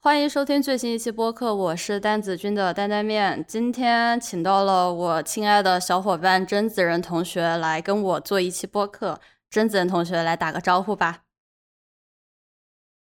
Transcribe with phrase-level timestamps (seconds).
[0.00, 3.44] 欢迎收听最新一期播客，我是担子君的担担面。
[3.48, 9.20] 今天请到了我亲爱的小伙伴甄子仁同学来跟我做一期播客。
[9.50, 11.24] 甄子仁同学来打个招呼吧。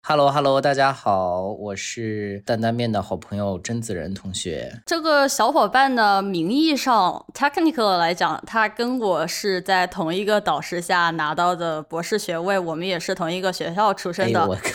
[0.02, 4.82] Hello，Hello，大家好，我是担担面的好朋友甄子仁同学。
[4.86, 14.47] 这个小伙伴呢，名义上 technical 来讲，他跟我是在同一个导师下拿到的博士学位，我们也是同一个学校出身的。
[14.47, 14.58] 我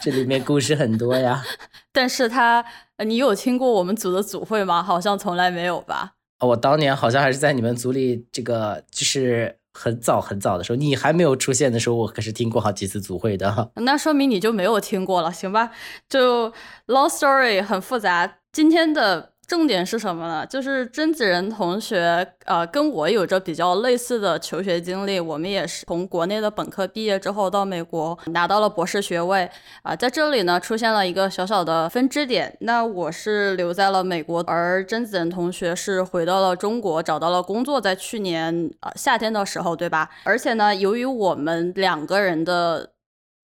[0.00, 1.42] 这里面故事很多呀。
[1.92, 2.64] 但是他，
[3.04, 4.80] 你有听过我们组的组会吗？
[4.82, 6.12] 好像从来没有吧。
[6.40, 9.58] 我当年好像还是在你们组里，这个就是。
[9.76, 13.70] 很早很早的时候，你还没有出现的时候，我可是听过好几次组会的。
[13.76, 15.70] 那说明你就没有听过了，行吧？
[16.08, 16.50] 就
[16.86, 18.38] long story 很复杂。
[18.50, 19.35] 今天的。
[19.46, 20.44] 重点是什么呢？
[20.44, 25.20] 就是甄子仁同学，呃，跟我有着比较类似的求学经历。
[25.20, 29.48] 我们也是从国内的本科毕业之后到美国拿到了博士学位。
[29.82, 32.56] 啊，在这里呢出现了一个小小的分支点。
[32.62, 40.10] 那我是留在了美国，而甄子仁同学是回到了中国，找到了工作，在去年啊夏天的时候，对吧？
[40.24, 42.90] 而且呢，由于我们两个人的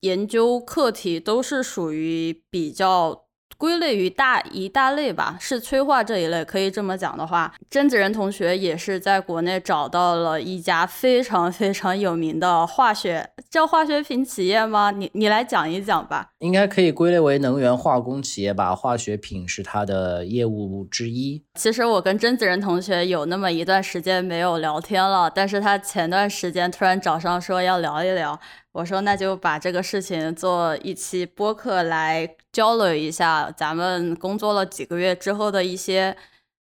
[0.01, 3.22] 研究课题都是属于比较。
[3.63, 14.91] 归类于大一大类吧，是催化这一类，可以这么讲的话，甄子仁同学也是在国内找到了一家非常非常有名的化学叫化学品企业吗？
[14.91, 16.31] 你你来讲一讲吧。
[16.41, 21.45] 应该可以归类为能源化工企业吧，化学品是它的业务之一。
[21.55, 28.41] 其实我跟甄子仁同学有那么一段时间没有聊天了，但是他前段时间突然找上说要聊一聊。
[28.73, 36.17] 我说那就把这个事情做一期播客来交流一下，咱们工作了几个月之后的一些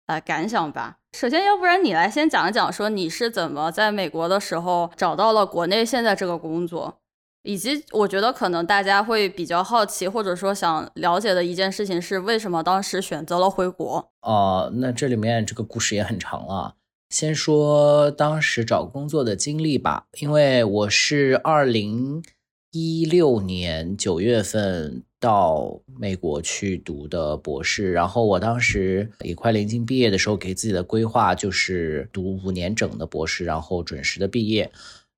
[0.06, 0.98] 呃感想吧。
[1.16, 6.98] 首先，要不然你来先讲一讲，说你是怎么在美国的时候找到了国内现在这个工作，
[7.44, 14.12] 以及我觉得可能大家会比较好奇或者说想了解的一件事情是，为什么当时选择了回国？
[14.20, 16.74] 哦，那这里面这个故事也很长了。
[17.12, 22.23] 先说当时找工作的经历吧，因为我是二零
[22.70, 34.73] 一六年九月份到美国去读的博士，然后我当时也快临近毕业的时候，给自己的规划就是读五年整的博士，然后准时的毕业。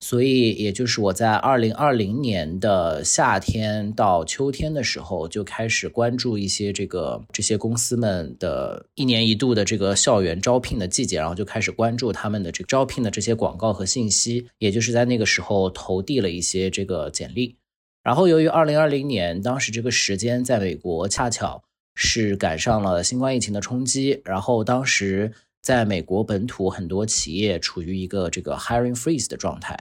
[0.06, 14.46] 所以，也就是我在二零二零年的夏天到秋天的时候，就开始关注一些这个这些公司们的一年一度的这个校园招聘的季节，然后就开始关注他们的这个招聘的这些广告和信息。
[14.58, 17.56] 也就是在那个时候投递了一些这个简历。
[18.02, 21.62] 然后，由于二零二零年当时这个时间在美国恰巧
[21.94, 25.32] 是赶上了新冠疫情的冲击，然后当时。
[25.64, 29.74] 在美国本土，很多企业处于一个这个 hiring freeze 的状态。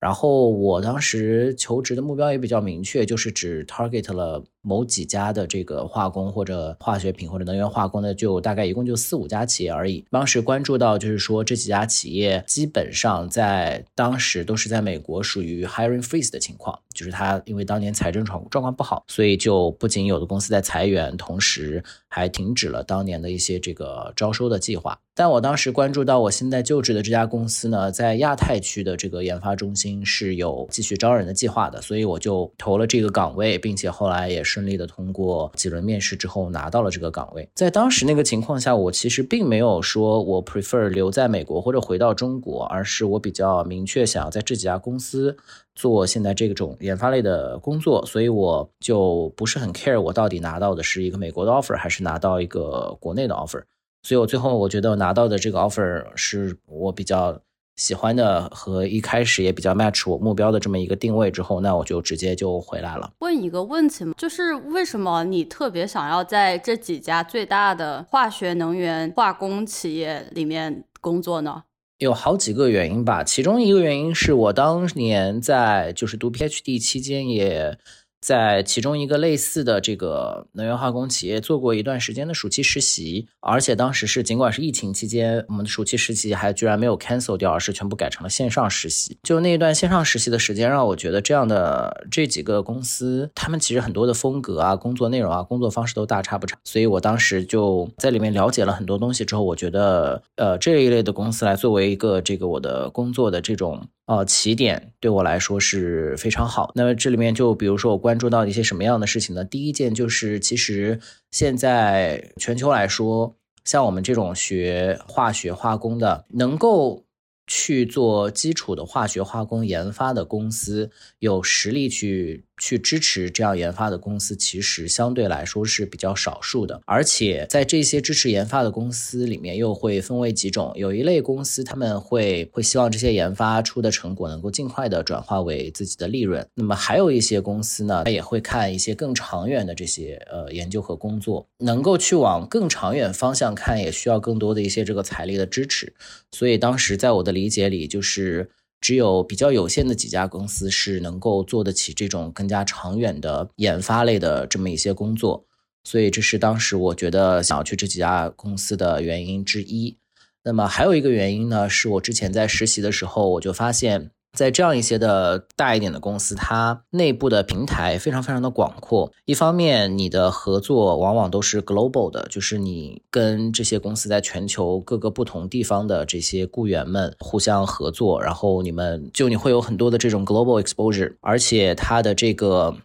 [0.00, 10.04] 然后我当时求职的目标也比较明确，就是只 target 了某几家的这个化工或者化学品或者能源化工的，就大概一共就四五家企业而已。
[10.10, 24.98] 当时关注到就是说这几家企业基本上在当时都是在美国属于 hiring freeze 的情况，就是它因为当年财政状状况不好，所以就不仅有的公司在裁员，同时还停止了当年的一些这个招收的计划。
[25.18, 37.46] 但我当时关注到我现在就职的这家公司呢，在亚太区的这个研发中心是有继续招人的计划的，所以我就投了这个岗位，并且后来也是顺利的通过几轮面试之后拿到了这个岗位。
[37.54, 45.36] 在当时那个情况下，我其实并没有说我 prefer 留在美国或者回到中国，而是我比较明确想要在这几家公司
[45.74, 53.62] 做现在这种研发类的工作，所以我就不是很 care 我到底拿到的是一个美国的 offer 还是拿到一个国内的 offer。
[54.02, 57.38] 所以我最后我觉得拿到的这个 offer 是我比较
[57.76, 63.12] 喜欢的，和一开始也比较 match 我目标的这么一个定位之后，那我就直接就回来了。
[63.18, 71.64] 问一个问题嘛，就是为什么你特别想要在这几家最大的化学能源化工企业里面工作呢？
[71.98, 77.78] 有好几个原因吧，其中一个原因是我当年在就是读 PhD 期间也。
[78.20, 89.16] 在其中一个类似的这个能源化工企业做过一段时间的暑期实习，而且当时是尽管是疫情期间，我们的暑期实习还居然没有 cancel 掉，而是全部改成了线上实习。
[89.22, 96.56] 就那一段线上实习的时间，让我觉得这样的这几个公司，他们其实很多的风格啊、工作内容啊、工作方式都大差不差。
[96.64, 103.86] 所以我当时就在里面了解了很多东西之后，我觉得呃这一类的公司来作为一个这个我的工作的这种。
[104.06, 106.70] 呃，起点对我来说是非常好。
[106.74, 109.44] 那么这里面就比如说我关注到一些什么样的事情呢？
[109.44, 111.00] 第一件就是，其实
[111.32, 117.04] 现在全球来说，像我们这种学化学化工的，能够
[117.48, 120.88] 去做基础的化学化工研发的公司，
[121.18, 126.80] 有实力去去支持这样研发的公司，其实相对来说是比较少数的。
[126.86, 130.72] 而且在这些支持研发的公司里面，又会分为几种。
[130.76, 136.46] 有一类公司，他们会会希望这些研发出的成果能够尽快的转化为自己的利润。
[136.54, 145.92] 那么还有一些公司呢，他也会看一些更长远的这些呃研究和工作，能够去往更长远方向看，也需要更多的一些这个财力的支持。
[146.32, 148.50] 所以当时在我的理解里，就是。
[148.80, 155.44] 只有比较有限的几家公司是能够做得起这种更加长远的研发类的这么一些工作，
[155.84, 159.96] 所以这是当时我觉得想要去这几家公司的原因之一。
[160.44, 164.10] 那么还有一个原因呢，是我之前在实习的时候我就发现。
[164.36, 169.10] 在这样一些的大一点的公司，它内部的平台非常非常的广阔。
[169.24, 182.76] 一方面，你的合作往往都是 global 的，就是你跟这些公司在全球各个不同地方的这些雇员们互相合作，然后你们就你会有很多的这种 global exposure，而且它的这个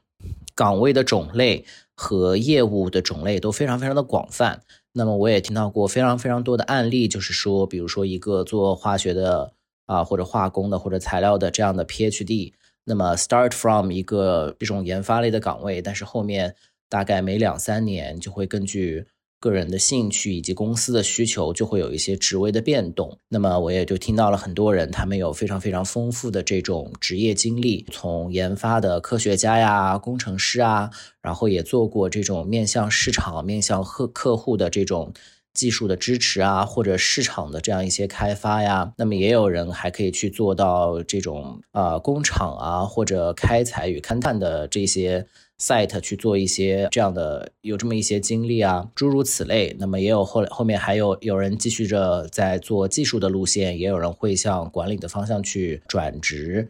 [0.55, 4.61] 岗位的种类和业务的种类都非常非常的广泛。
[4.93, 9.51] 那么我也听到过非常非常多的案例，就是说，比如说一个做化学的。
[9.91, 12.53] 啊，或者化工的，或者材料的这样的 PhD，
[12.85, 16.55] 那么 start from 一个这种研发类的岗位，但是后面
[16.87, 19.05] 大概每两三年就会根据
[19.41, 23.17] 个人的兴趣以及公司的需求，就会有一些职位的变动。
[23.27, 30.89] 那么我也就听到了很多人，他们有非常非常丰富的这种职业经历，从研发的科学家呀、工程师啊，
[31.21, 35.11] 然后也做过这种面向市场、面向客客户的这种。
[35.53, 45.25] 技术的支持啊，或者市场的这样一些开发呀，那么也有人还可以去做到这种呃工厂啊，或者开采与勘探的这些
[45.59, 49.75] site 去做一些这样的有这么一些经历啊，诸如此类。
[49.77, 56.69] 那么也有后后面还有有人继续着在做技术的路线，也有人会向管理的方向去转职。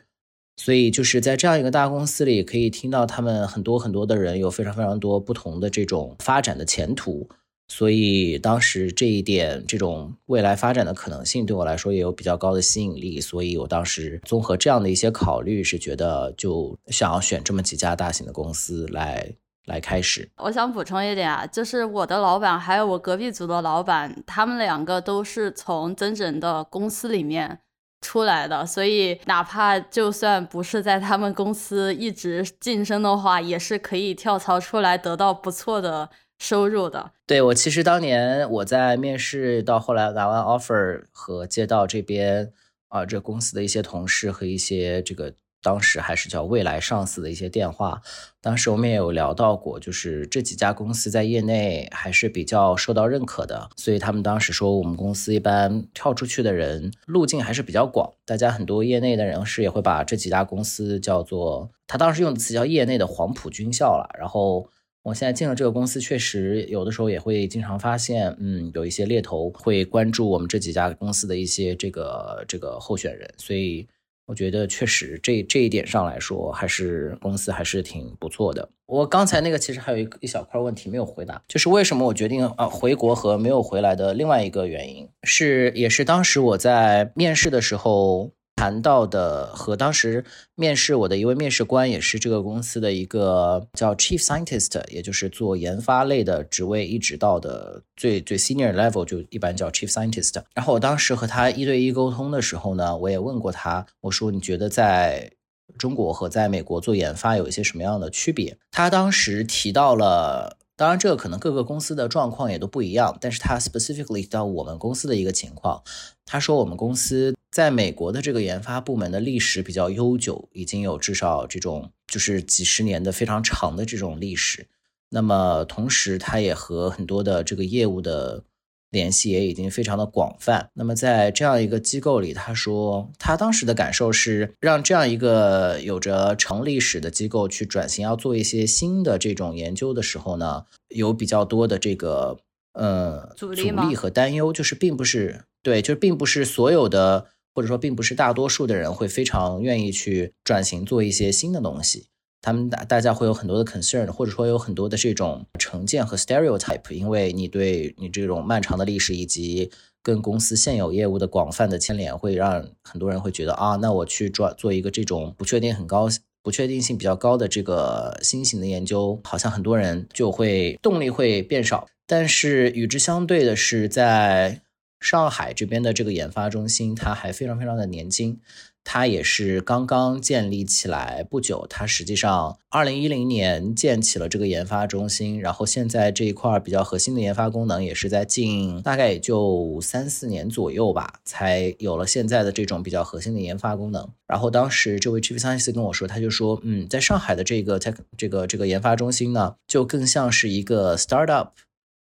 [0.58, 7.30] 所以就是在这样一个大公司里，可以听到他们很多很多的人有非常非常多不同的这种发展的前途。
[7.72, 13.22] 所以当时这一点，这种未来发展的可能性对我来说也有比较高的吸引力。
[13.22, 19.34] 所以我当时综合这样的一些考虑，是觉得就想要选这么几家大型的公司来
[19.68, 20.30] 来开始。
[20.36, 27.60] 我想补充一点啊，就是我的老板还有我隔壁组的老板，他们两个都是从真正的公司里面
[28.02, 36.10] 出来的，所以哪怕就算不是在他们公司一直晋升的话，也是可以跳槽出来得到不错的。
[36.42, 42.52] 收入的，对我其实当年我在面试到后来拿完 offer 和接到这边
[42.88, 48.02] 啊这公司的一些同事和一些这个当时还是叫未来上司的一些电话，
[48.42, 64.68] 当时我们也有聊到过，就是这几家公司在业内还是比较受到认可的，所以他们当时说我们公司一般跳出去的人路径还是比较广，大家很多业内的人士也会把这几家公司叫做他当时用的词叫业内的黄埔军校了，然后。
[65.04, 73.88] 我现在进了这个公司，确实有的时候也会经常发现，嗯，有一些猎头会关注我们这几家公司的一些这个这个候选人，所以
[74.28, 78.70] 我觉得确实这这一点上来说，还是公司还是挺不错的。
[78.86, 88.32] 我刚才那个其实还有一一小块问题没有回答，就是为什么我决定啊回国和没有回来的另外一个原因是，也是当时我在面试的时候。
[88.62, 90.24] 谈到的和当时
[90.54, 100.44] 面试我的一位面试官，也是这个公司的一个叫 Chief Scientist，也就是做研发类的职位，一直到的最最 Senior level 就一般叫 Chief Scientist。
[100.54, 105.32] 然后我当时和他一对一沟通的时候呢，我也问过他，我说你觉得在
[105.80, 108.56] 中国和在美国做研发有一些什么样的区别？
[108.70, 110.60] 他当时提到了。
[110.82, 115.84] 当然，这个可能各个公司的状况也都不一样，但是他 specifically 到我们公司的一个情况，
[116.26, 124.70] 他说我们公司在美国的这个研发部门的历史比较悠久，已经有至少这种就是几十年的非常长的这种历史。
[125.12, 128.44] 那么同时，他也和很多的这个业务的。
[128.92, 130.70] 联系也已经非常的广泛。
[130.74, 142.38] 那么在这样一个机构里，他说他当时的感受是，让这样一个有着长历史的机构去转型，要做一些新的这种研究的时候呢，有比较多的这个
[142.74, 152.08] 呃阻力和担忧，就是并不是对，就是并不是所有的，或者说并不是大多数的人会非常愿意去转型做一些新的东西。
[152.42, 159.70] 他们大大家会有很多的 concern，或者说有很多的这种成见和 stereotype，因为你对你这种漫长的历史以及
[160.02, 166.08] 跟公司现有业务的广泛的牵连，会让很多人会觉得啊，那我去做做一个这种不确定很高、
[166.42, 171.88] 不确定性比较高的这个新型的研究，好像很多人就会动力会变少。
[172.08, 174.62] 但是与之相对的是，在
[175.00, 178.40] 上海这边的这个研发中心，它还非常非常的年轻。
[178.84, 181.66] 它也是刚刚建立起来不久。
[181.70, 194.10] 它实际上二零一零年建起了这个研发中心，然后现在这一块比较核心的研发功能也是在近大概也就三四年左右吧，才有了现在的这种比较核心的研发功能。
[194.28, 201.50] 然后当时这位 Chief Scientist 跟我说，他就说，嗯，在上海的这个 tech 这个这个研发中心呢，就更像是一个 startup，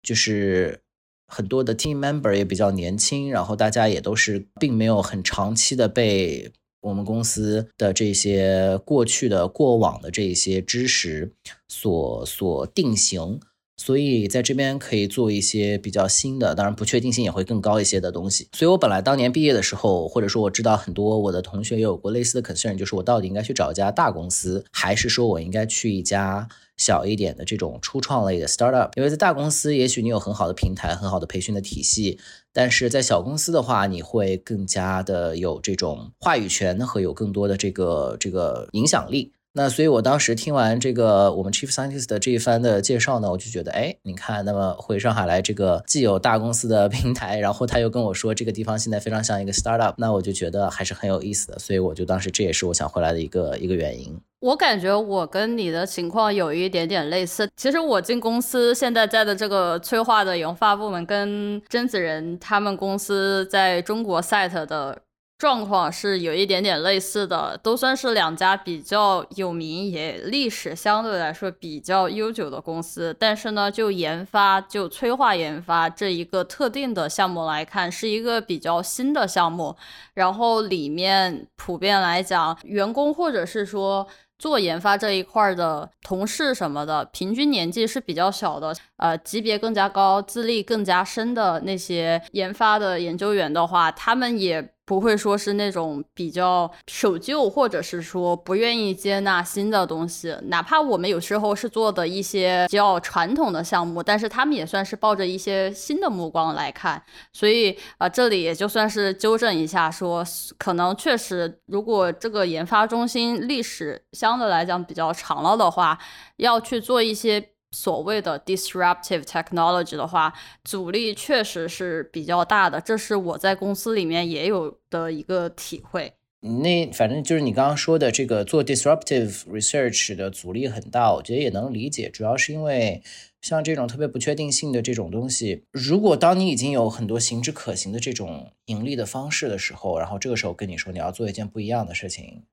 [0.01, 0.81] 就是
[1.27, 6.51] 很多的 team member 也比较年轻，然后大家也都是并没有很长期的被
[6.81, 11.31] 我们公司的这些过去的过往的这些知识
[11.67, 13.39] 所所定型。
[13.77, 18.47] 所以在这边可以做一些比较新的，当然不确定性也会更高一些的东西。
[18.53, 28.91] 所以我本来当年毕业的时候，或者说我知道很多我的同学也有过类似的 concern，就是我到底应该去找一家大公司，还是说我应该去一家小一点的这种初创类的 startup？
[28.95, 32.19] 因为在大公司，也许你有很好的平台、很好的培训的体系，
[32.51, 39.31] 但是在小公司的话，你会更加的有这种话语权和有更多的这个这个影响力。
[39.57, 51.57] 那所以，我当时听完这个我们 Chief Scientist 的这一番的介绍呢，我就觉得，哎，你看，那么回上海来，这个既有大公司的 平台，然后他又跟我说这个地方现在非常像一个 startup，那我就觉得还是很有意思的。
[51.57, 54.19] 所以我就当时这也是我想回来的一个一个原因。
[54.45, 57.49] 我感觉我跟你的情况有一点点类似。
[57.57, 65.01] 其实我进公司现在在的这个催化的研发部门，跟甄子仁他们公司在中国 site 的。
[65.37, 73.13] 状况是有一点点类似的，都算是两家比较有名也历史相对来说比较悠久的公司。
[73.19, 79.75] 但是呢，就研发就催化研发这一个特定的项目来看，是一个比较新的项目。
[80.13, 88.75] 然后里面普遍来讲，员工或者是说做研发这一块的同事什么的，平均年纪是比较小的。
[88.97, 94.74] 呃，级别更加高、资历更加深的那些研发的研究员的话，他们也。
[94.85, 100.37] 不会说是那种比较守旧，或者是说不愿意接纳新的东西。
[100.43, 107.01] 哪怕我们有时候是做的一些比较传统的项目，但是他们也算是抱着一些新的目光来看。
[107.33, 110.23] 所以啊，这里也就算是纠正一下，说
[110.59, 115.97] 可能确实，如果这个研发中心历史相对来讲比较长了的话，
[116.37, 117.54] 要去做一些。
[117.75, 126.13] 所谓的 disruptive technology 的话，阻力确实是比较大的，这是我在公司里面也有的一个体会。
[126.39, 133.03] 那反正就是你刚刚说的这个做 disruptive research 的阻力很大，我觉得也能理解，主要是因为
[133.41, 142.43] 像这种特别不确定性的这种东西，如果当你已经有很多行之可行的这种盈利的方式的时候，然后这个时候跟你说你要做一件不一样的事情。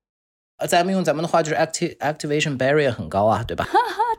[0.69, 3.69] 咱们用咱们的话就是 active activation barrier 很高啊，对吧？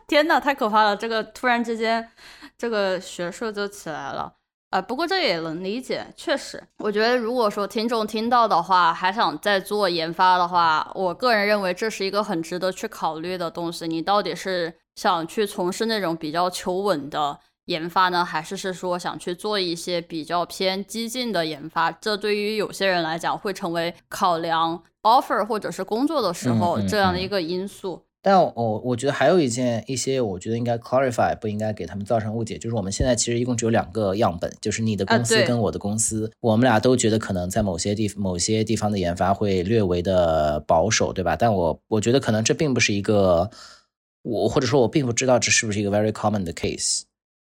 [0.08, 0.96] 天呐，太可怕了！
[0.96, 2.10] 这个突然之间，
[2.58, 4.34] 这个学术就起来了
[4.70, 4.82] 啊。
[4.82, 13.88] 不过这也能理解，确实，我觉得如果说听众听到的话，还想再做研发的话，我个人认为这是一个很值得去考虑的东西。
[13.88, 21.92] 你到底是想去从事那种比较求稳的研发呢，还是是说想去做一些比较偏激进的研发？
[21.92, 24.84] 这对于有些人来讲，会成为考量。
[25.04, 32.58] offer 或者是工作的时候这样的一个因素，但我我觉得还有一件一些，我觉得应该 clarify，不应该给他们造成误解。
[32.58, 41.36] 就是我们现在其实一共只有两个样本，就是你的公司跟我的公司，我们俩都觉得可能在某些地某些地方的研发会略微的保守，对吧？
[41.36, 43.52] 但我我觉得可能这并不是一个
[44.22, 47.02] 我或者说我并不知道这是不是一个 very common 的 case。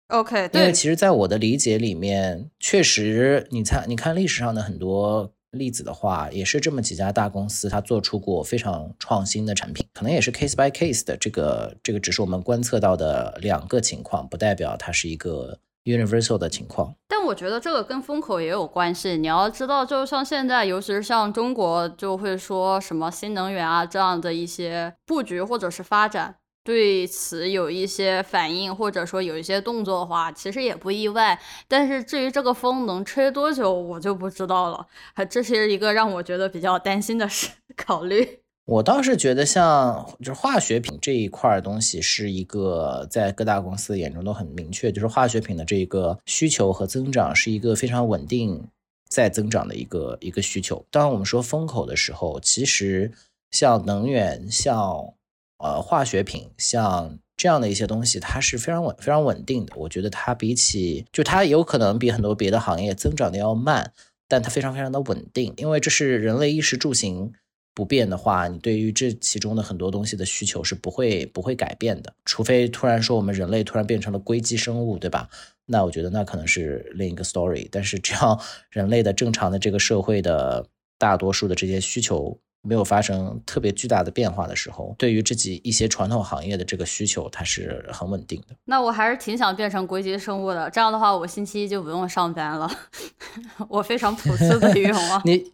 [0.06, 5.32] OK，因为其实，在我的理解里面，确实，你看你看历史上的很多。
[5.52, 11.16] 例子的话，也是这么几家大公司，它做出过非常创新的产品，可能也是 case by case 的。
[11.16, 16.94] 这个这个只是我们观测到的两个情况，不代表它是一个 universal 的情况。
[17.08, 19.16] 但我觉得这个跟风口也有关系。
[19.16, 26.36] 你要知道，就像现在，尤其是像中国，就会说什么新能源啊这样的一些布局或者是发展。
[26.68, 31.40] 对此有一些反应，或者说有一些动作的话，其实也不意外。
[31.66, 34.86] 但是至于这个风能吹多久，我就不知道了。
[35.30, 37.48] 这是一个让我觉得比较担心的事。
[37.74, 48.62] 考虑，我倒是觉得，像就是化学品这一块东西，是一个在各大公司眼中都很明确，就是化学品的这个需求和增长是一个非常稳定
[49.08, 50.84] 在增长的一个一个需求。
[50.90, 53.10] 当我们说风口的时候，其实
[53.52, 55.14] 像能源，像
[55.58, 59.72] 呃，化学品像这样的一些东西，它是非常稳、非常稳定的。
[59.76, 63.92] 我觉得它比起，就它有可能比很多别的行业增长的要慢，
[64.26, 65.52] 但它非常非常的稳定。
[65.56, 67.32] 因为这是人类衣食住行
[67.74, 72.12] 不变的话，你对于这其中的很多东西的需求是不会不会改变的。
[72.24, 75.28] 除非突然说我们人类突然变成了硅基生物，对吧？
[75.66, 77.68] 那我觉得那可能是另一个 story。
[77.70, 80.66] 但是只要人类的正常的这个社会的
[80.98, 88.56] 大多数的这些需求没有发生特别巨大的变化的时候，对于自己一些传统行业的这个需求，它是很稳定的。
[88.64, 92.70] 那我还是挺想变成硅基生物的，这样的话，我星期一就不用上班了。
[93.68, 95.22] 我非常朴素的愿望。
[95.24, 95.52] 你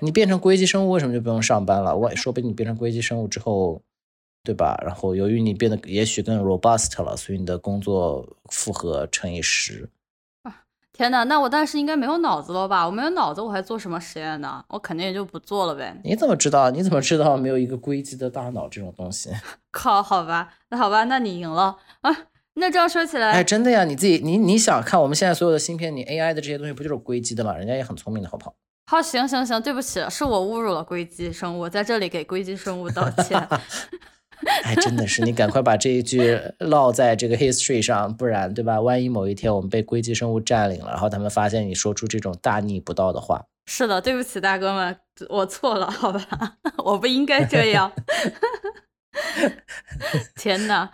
[0.00, 1.96] 你变成硅基生物，为什么就不用上班了？
[1.96, 3.80] 我说不定你变成硅基生物之后，
[4.42, 4.78] 对吧？
[4.84, 9.88] 然后由于你变得也许更 robust 了，所以你的工作负荷乘以十。
[10.96, 12.86] 天哪，那我当时应该没有脑子了吧？
[12.86, 14.64] 我没有脑子，我还做什么实验呢？
[14.68, 15.94] 我肯定也就不做了呗。
[16.04, 16.70] 你怎么知道？
[16.70, 19.30] 你怎么知道没有一个硅基的大脑这种东西？
[19.72, 22.16] 靠，好吧，那好吧，那你赢了啊。
[22.54, 27.52] 那这样说起来，哎，真的呀，你自己，你你想看我们现在所有的芯片，你 AI 的这些东西不就是硅基的吗？
[27.56, 28.54] 人家也很聪明的，好不好？
[28.86, 33.48] 好，行行行，对不起，是我侮辱了硅基生物，在这里给硅基生物道歉。
[34.64, 38.80] 哎，真的是你赶快把这一句烙在这个 history 上，不然，对吧？
[38.80, 44.96] 万一某一天我们被硅基生物占领了，然后他们发现你说出这种大逆不道的话，是的，对不起，大哥们，
[45.28, 46.20] 我错了，好吧，
[46.84, 47.92] 我不应该这样。
[50.36, 50.90] 天哪，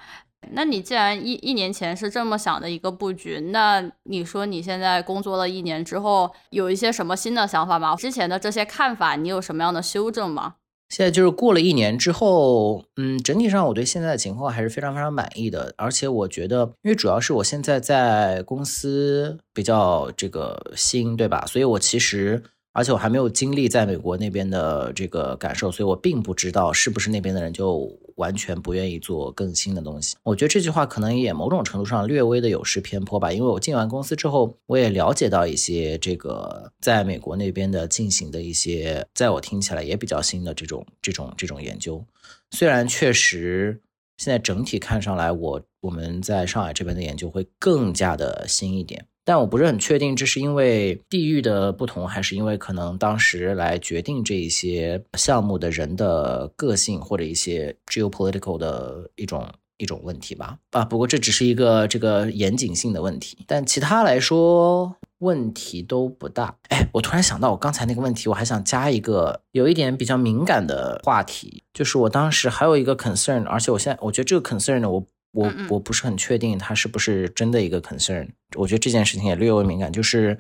[0.53, 7.97] 那你既然一一年前是这么想的一个布局，那你说你现在工作了一年之后，有一些什么新的想法吗？
[7.97, 10.57] 之前的这些看法，你有什么样的修正吗？
[10.91, 15.73] 现在就是过了一年之后，嗯，整体上我对现在的情况还是非常非常满意的。
[15.79, 21.47] 而且我觉得，因为主要是我现在在公司比较这个新，对吧？
[21.47, 22.43] 所以我其实。
[22.73, 30.17] 而且我还没有经历在美国那边的这个感受，所以我并不知道是不是那边的人就完全不愿意做更新的东西。
[30.23, 42.05] 我觉得这句话可能也某种程度上略微的有失偏颇吧，因为我进完公司之后，我也了解到一些这个在美国那边的进行的一些，在我听起来也比较新的这种这种这种研究。
[42.53, 43.81] 虽然确实
[44.21, 49.03] 现在整体看上来，我我们在上海这边的研究会更加的新一点。
[49.25, 59.49] 但我不是很确定，这是因为地域的不同，还是因为可能当时来决定这一些项目的人的个性，或者一些 geopolitical 的一种
[59.83, 60.59] 一种问题吧？
[60.71, 66.57] 啊，不过这只是一个这个严谨性的问题，但其他来说问题都不大。
[66.69, 75.07] 哎，我突然想到，我刚才那个问题，我还想加一个有一点比较敏感的话题，就是我当时还有一个 concern，而且我现在我觉得这个 concern 呢，我。
[75.33, 79.93] 我我不是很确定它是不是真的一个 concern，我觉得这件事情也略微敏感。
[79.93, 80.37] 就是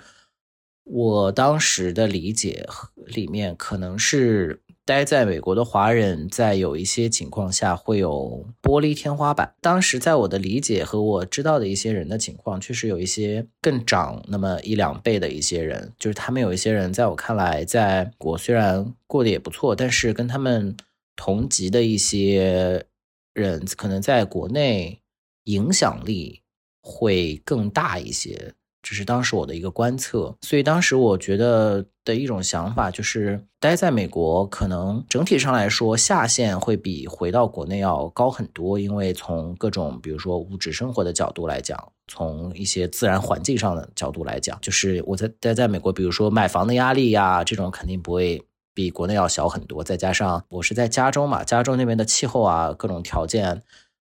[0.82, 2.66] 我当时的理解
[3.06, 9.54] 里面，可能是待在美国的华人在有一些情况下会有玻璃天花板。
[9.60, 20.76] 当时在我的理解和我知道的一些人的情况，确实有一些更长那么一两倍的一些人，就是他们有一些人在我看来，在国虽然过得也不错，但是跟他们
[21.14, 22.84] 同级的一些。
[23.32, 25.00] 人可能在国内
[25.44, 26.42] 影响力
[26.82, 30.34] 会更大一些，这是当时我的一个观测。
[30.42, 48.42] 所以当时我觉得的一种想法就是，待在美国可能整体上来说下限会比回到国内要高很多，因为从各种比如说物质生活的角度来讲，从一些自然环境上的角度来讲，就是我在待在美国，比如说买房的压力呀，这种肯定不会。
[48.72, 53.62] 比国内要小很多，再加上我是在加州嘛，加州那边的气候啊，各种条件，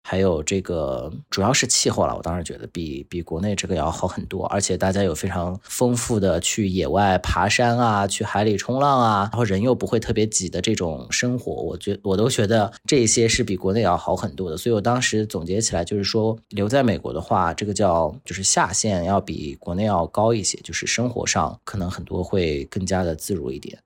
[0.08, 23.76] 还有这个主要是气候了，我当时觉得比比国内这个要好很多，而且大家有非常丰富的去野外爬山啊，去海里冲浪啊，然后人又不会特别挤的这种生活，我觉我都觉得这些是比国内要好很多的，所以我当时总结起来就是说，留在美国的话，这个叫就是下限要比国内要高一些，就是生活上可能很多会更加的自如一点。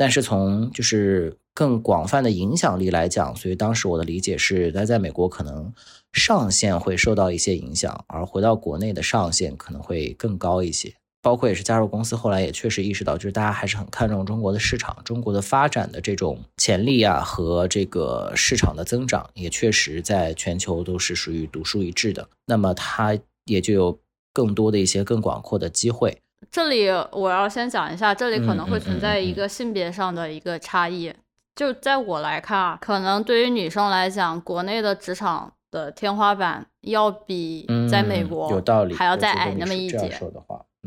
[0.00, 5.70] 但是从就是更广泛的影响力来讲，所以当时我的理解是，它在美国可能
[6.10, 10.94] 上限会受到一些影响，而回到国内的上限可能会更高一些。
[11.20, 22.26] 包括也是加入公司后来也确实意识到，就是大家还是很看重中国的市场，中国的发展的这种潜力啊和这个市场的增长，也确实在全球都是属于独树一帜的。
[22.46, 23.98] 那么它也就有
[24.32, 26.16] 更多的一些更广阔的机会。
[26.50, 31.12] 这里我要先讲一下，这里可能会存在一个性别上的一个差异。
[31.56, 40.20] 就在我来看啊，可能对于女生来讲，国内的职场的天花板要比在美国有道理还要再矮那么一截。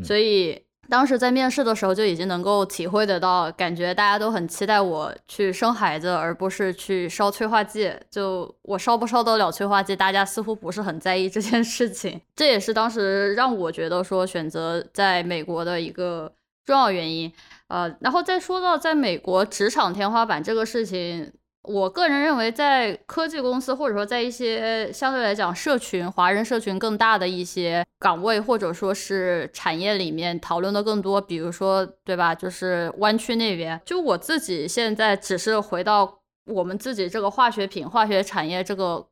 [0.02, 0.62] 所以。
[0.88, 7.92] 当时在面试的时候就已经能够体会得到，感觉大家都很期待我去生孩子，而不是去烧催化剂。
[8.10, 12.20] 就我烧不烧得了催化剂，大家似乎不是很在意这件事情。
[12.36, 16.32] 这也是当时让我觉得说选择在美国的一个
[16.64, 17.32] 重要原因。
[17.68, 21.32] 呃，然后再说到在美国职场天花板这个事情，
[21.64, 32.34] 我个人认为，在科技公司或者说在一些相对来讲社群华人社群更大的一些岗位或者说是产业里面讨论的更多，比如说对吧？
[32.34, 39.06] 就是湾区那边，就我自己现在只是回到我们自己这个化学品化学产业这个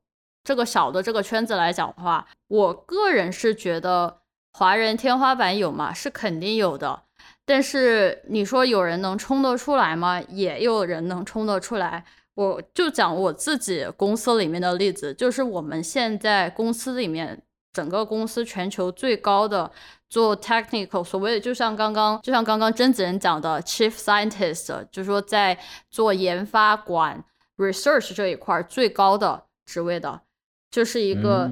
[0.45, 4.19] 这个小的这个圈子来讲的话，我个人是觉得
[4.53, 5.95] 华人天花板有吗？
[5.95, 7.05] 是肯定有的。
[7.47, 10.21] 但是你说有人能冲得出来吗？
[10.29, 12.05] 也有人能冲得出来。
[12.35, 17.43] 我就讲我自己公司里面的例子，就是我们现在公司里面
[17.73, 19.71] 整个公司全球最高的
[20.09, 25.59] 做 technical，所谓的就像刚刚就像刚刚甄子仁讲的 chief scientist，就是说在
[25.91, 27.23] 做研发管
[27.57, 30.23] research 这一块最高的职位的，
[30.71, 31.51] 就是一个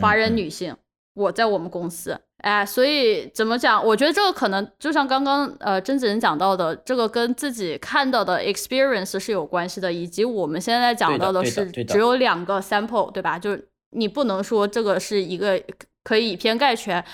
[0.00, 0.76] 华人女性。
[1.20, 3.84] 我在我们公司，哎，所以怎么讲？
[3.84, 13.38] 我觉得这个可能就像刚刚呃甄子仁讲到的，这个跟自己看到的 experience 是有关系的，以及我们现在讲到的是只有两个 sample，对吧？
[13.38, 15.62] 就是你不能说这个是一个
[16.02, 17.04] 可以以偏概全，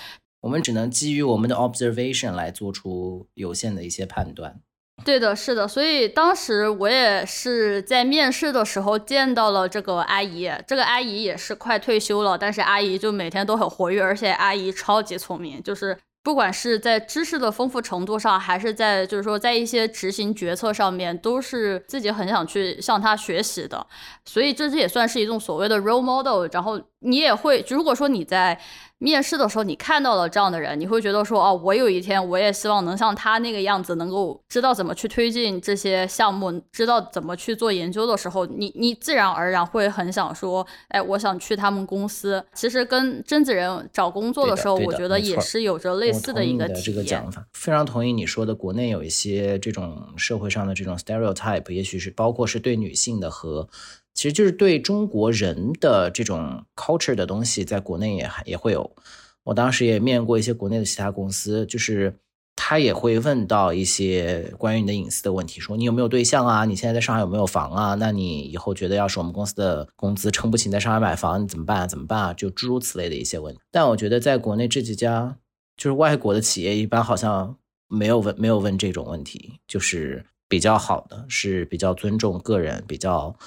[0.41, 4.61] 我们只能基于我们的 observation 来做出有限的一些判断。
[5.05, 23.87] 对的，是的，所以当时我也是在面试的时候见到了这个阿姨，这个阿姨也是快退休了，但是阿姨就每天都很活跃，而且阿姨超级聪明，就是不管是在知识的丰富程度上，还是在就是说在一些执行决策上面，都是自己很想去向她学习的，
[24.25, 28.59] 所以这这也算是一种所谓的 role model，然后你也会，如果说你在。
[28.99, 42.43] 面试的时候，你看到了这样的人，你会觉得说，哦，我有一天我也希望能像他那个样子，能够知道怎么去推进这些项目，知道怎么去做研究的时候，你你自然而然会很想说，哎，我想去他们公司。
[42.55, 47.45] 其实跟甄子仁找工作的时候，我觉得也是有着类似的一个这个讲法。
[47.53, 53.69] 非常同意你说的，国内有一些这种社会上的这种 stereotype，也许是包括是对女性的和。
[54.17, 58.95] 其实就是对中国人的这种 culture 的东西，在国内也还也会有。
[59.43, 62.15] 我当时也面过一些国内的其他公司，就是
[62.55, 66.65] 他也会问到一些关于你的隐私的问题，说你有没有对象啊？
[66.65, 67.93] 你现在在上海有没有房啊？
[67.93, 71.87] 那你以后觉得要是我们公司的工资撑不起，在上海买房，你怎么办？
[71.87, 72.19] 怎么办？
[72.19, 72.33] 啊？
[72.33, 73.61] 就诸如此类的一些问题。
[73.71, 75.37] 但我觉得在国内这几家
[75.77, 77.55] 就是外国的企业，一般好像
[77.87, 83.37] 没有问没有问这种问题，就是比较好的，是比较尊重个人，比较。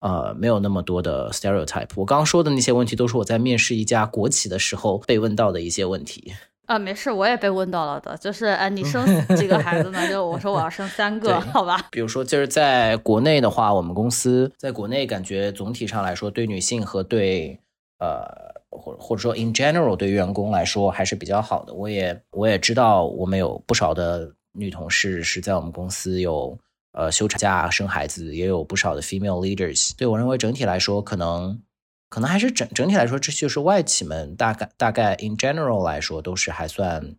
[0.00, 1.88] 呃，没有那么多的 stereotype。
[1.96, 6.32] 我刚刚说的那些问题，都是我在面试一家国企的时候被问到的一些问题。
[6.66, 9.04] 啊，没事，我也被问到了的，就是哎，你生
[9.36, 10.08] 几个孩子呢？
[10.08, 11.88] 就我说我要生三个，好吧。
[11.90, 17.58] 比如说，就是在国内的话，我们公司在国内感觉总体上来说，对女性和对
[17.98, 18.24] 呃，
[18.70, 21.74] 或或者说 in general 对员工来说还是比较好的。
[21.74, 26.56] 我也我也知道，我们有不少的女同事是在我们公司有。
[26.92, 29.92] 呃，休产假生孩子也有不少的 female leaders。
[29.96, 31.60] 对我认为整体来说，可能
[32.08, 37.14] 可能还是整整体来说，这就是外企们大概大概 in general 来说都是还算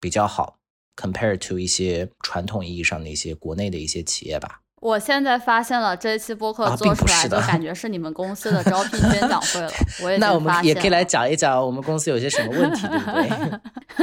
[0.00, 0.56] 比较好
[0.96, 4.60] ，compared to 一些传统意义上的一些国内的一些企业吧。
[4.80, 9.72] 我现在发现了这一期播客做出来，的感觉是你们公司的招聘宣讲会了。
[10.02, 13.10] 我也 那我们也可以来讲一讲我们公司有些什么问题，对不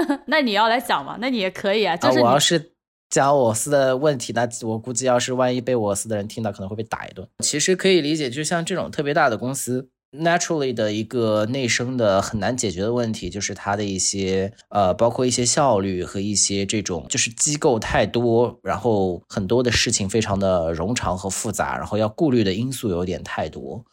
[0.07, 0.17] 对？
[0.25, 1.17] 那你要来讲吗？
[1.21, 1.95] 那你也可以啊。
[1.97, 2.71] 就是我要是。
[3.11, 7.27] 讲我司的问题，那我估计要是万一被我司的人听到，可能会被打一顿。
[7.39, 23.83] 其实可以理解，就像这种特别大的公司，naturally 的一个内生的很难解决的问题，就是它的一些呃，包括一些效率和一些这种就是机构太多，然后很多的事情非常的冗长和复杂，然后要顾虑的因素有点太多。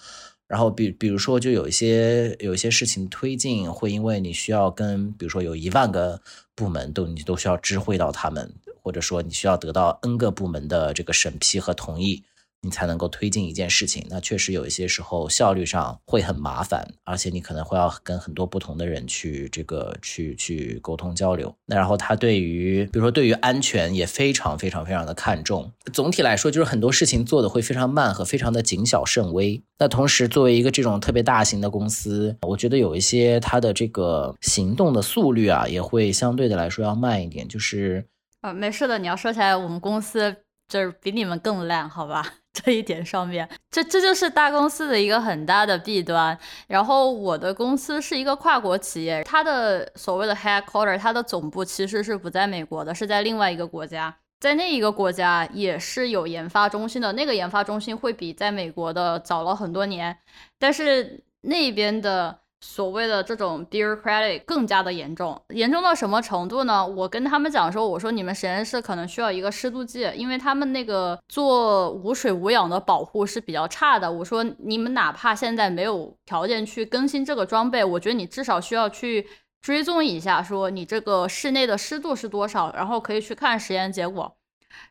[0.47, 6.23] 然后比比如说，就有一些有一些事情推进，会因为你需要跟比如说有一万个
[6.55, 8.55] 部门都你都需要知会到他们。
[8.89, 12.25] 或者说你需要得到 N 个部门的这个审批和同意，
[12.63, 14.07] 你才能够推进一件事情。
[14.09, 21.55] 那确实有一些时候效率上会很麻烦，而且你可能会要跟很多不同的人去这个去去沟通交流。
[21.67, 25.71] 那然后他对于比如说对于安全也非常非常非常的看重。
[25.93, 29.63] 总体来说就是很多事情做的会非常慢和非常的谨小慎微。
[29.79, 38.07] 那同时作为一个这种特别大型的公司，我觉得有一些它的这个行动的速率啊也会相对的来说要慢一点，就是。
[38.41, 38.99] 啊，没事的。
[38.99, 40.35] 你要说起来，我们公司
[40.69, 42.25] 就是比你们更烂，好吧？
[42.53, 46.37] 这一点上面，这这就是大公司的一个很大的弊端。
[46.67, 54.15] 然后我的公司是一个跨国企业，它的所谓的 headquarter，它的总部其实是不在美国的，是在另外一个国家。
[54.41, 60.17] 在那一个国家也是有研发中心的，那个研发中心会比在美国的早了很多年，
[60.59, 62.39] 但是那边的。
[62.61, 66.87] 所谓的这种 bureaucratic 更加的严重，严重到什么程度呢？
[66.87, 74.11] 我跟他们讲说，我说你们实验室可能需要一个湿度计，因为他们那个做无水无氧的保护是比较差的。
[74.11, 79.27] 我说你们哪怕现在没有条件去更新这个装备，我觉得你至少需要去
[79.61, 84.37] 追踪一下，说你这个室内的湿度是多少，然后可以去看实验结果。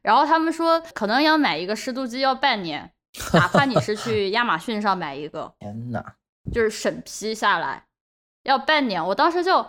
[0.01, 2.91] 然后他们说，可能要买一个湿度计要半年，
[3.33, 5.53] 哪怕你是去亚马逊上买一个。
[5.59, 6.03] 天呐！
[6.51, 7.83] 就是审批下来
[8.43, 9.65] 要半年，我当时就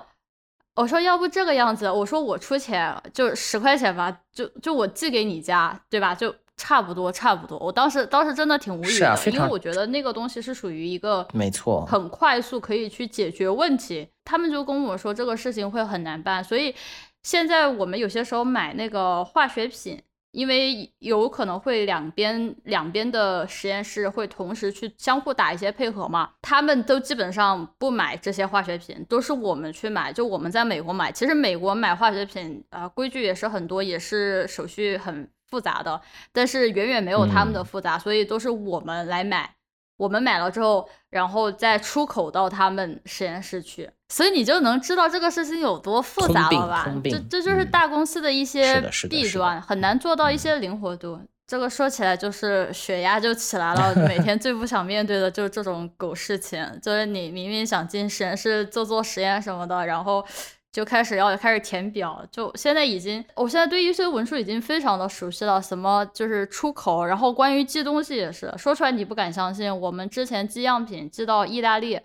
[0.77, 6.15] 我说要不这个样子，我说我出钱就十块钱吧，就就我寄给你家，对吧？
[6.15, 7.59] 就差不多差不多。
[7.59, 14.09] 我当时当时真的挺无语的，因为我觉得那个东西是属于一个没错，很快速可以去解决问题。
[14.25, 16.75] 他们就跟我说这个事情会很难办，所以
[17.23, 20.03] 现在我们有些时候买那个化学品。
[20.33, 30.13] 因为有可能会两边两边的实验室会同时去相互打一些配合嘛，他们都基本上不买这些化学品，都是我们去买。
[30.13, 36.01] 就我们在美国买，其实美国买化学品啊，规矩也是很多，也是手续很复杂的，
[36.33, 39.55] 但是远远没有他们的复杂，所以都是我们来买。
[39.99, 46.91] 我们买了之后，然后再出口到他们实验室去，所以你就能知道这个事情有多复杂了吧？
[47.05, 48.81] 这这就是大公司的一些
[49.11, 51.21] 弊端，很难做到一些灵活度。
[51.47, 60.25] 这个说起来就是血压就起来了，每天最不想面对的就是这种狗事情，就是你明明想进实验室做做实验什么的，然后。
[60.71, 65.61] 就开始要开始填表，就现在已经，我现在对一些文书已经非常的熟悉了。
[65.61, 69.81] 什么就是出口，然后关于寄东西也是，说出来你不敢相信。
[69.81, 71.99] 我们之前寄样品寄到意大利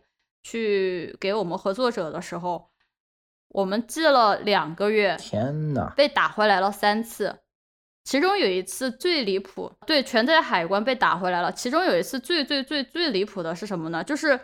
[0.43, 2.69] 去给我们合作者的时候，
[3.49, 7.35] 我们寄了两个月，天呐，被打回来了三次，
[8.05, 11.51] 其中有一次最离谱，对，全在海关被打回来了。
[11.51, 14.01] 其中有一次最最最最离谱的是什么呢？
[14.01, 14.39] 就是。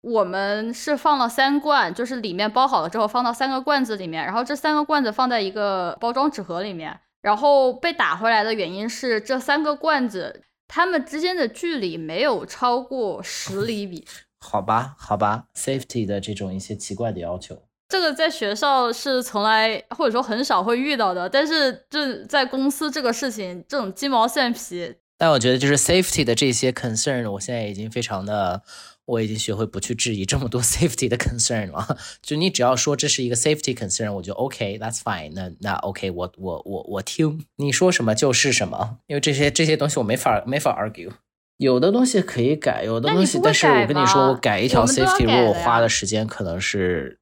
[0.00, 14.06] 我们是放了三罐，就是里面包好了之后放到三个罐子里面，然后这三个罐子放在一个包装纸盒里面，然后被打回来的原因是这三个罐子它们之间的距离没有超过十厘米。
[14.38, 24.94] 好吧，好吧，safety 的这种一些奇怪的要求，这个在学校是从来或者说很少会遇到的，但是这在公司这个事情，这种鸡毛蒜皮。
[25.16, 28.62] 但我觉得就是 safety 的这些 concern，我现在已经非常的。
[29.08, 35.32] 我已经学会不去质疑这么多 safety 的 concern 了，就你只要说这是一个 safety concern，我就 OK，that's fine。
[35.34, 41.10] 那那 OK，我我我我听你说什么就是什么，因为这些这些东西我没法没法 argue。
[41.56, 47.18] 有的东西可以改，有的东西，但是我跟你说，我改一条 safety，如果我花的时间可能是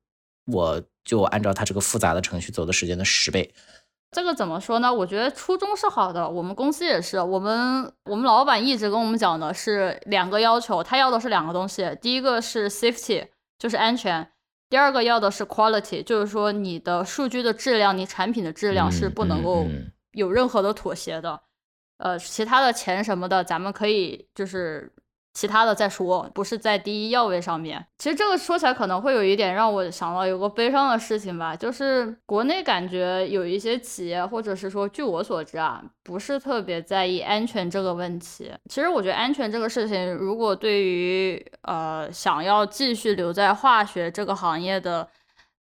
[0.46, 3.55] 我就按照它这个复杂的程序走的时间的十倍。
[4.16, 4.90] 这个怎么说呢？
[4.90, 14.26] 我觉得初衷是好的，我们公司也是，我们我们老板一直跟我们讲的是两个要求，他要的是两个东西，第一个是 safety，就是安全，
[14.70, 19.66] 第二个要的是 quality，就是说你的数据的质量，你产品的质量是不能够
[20.12, 21.38] 有任何的妥协的，
[21.98, 24.90] 呃，其他的钱什么的，咱们可以就是。
[25.37, 27.87] 其他的再说，不是在第一要位上面。
[27.99, 38.51] 其实这个说起来可能会有一点让我想到有个悲伤的事情吧，就是国内感觉有一些企业，或者是说据我所知啊，不是特别在意安全这个问题。
[38.70, 45.07] 其实我觉得安全这个事情，如果对于呃想要继续留在化学这个行业的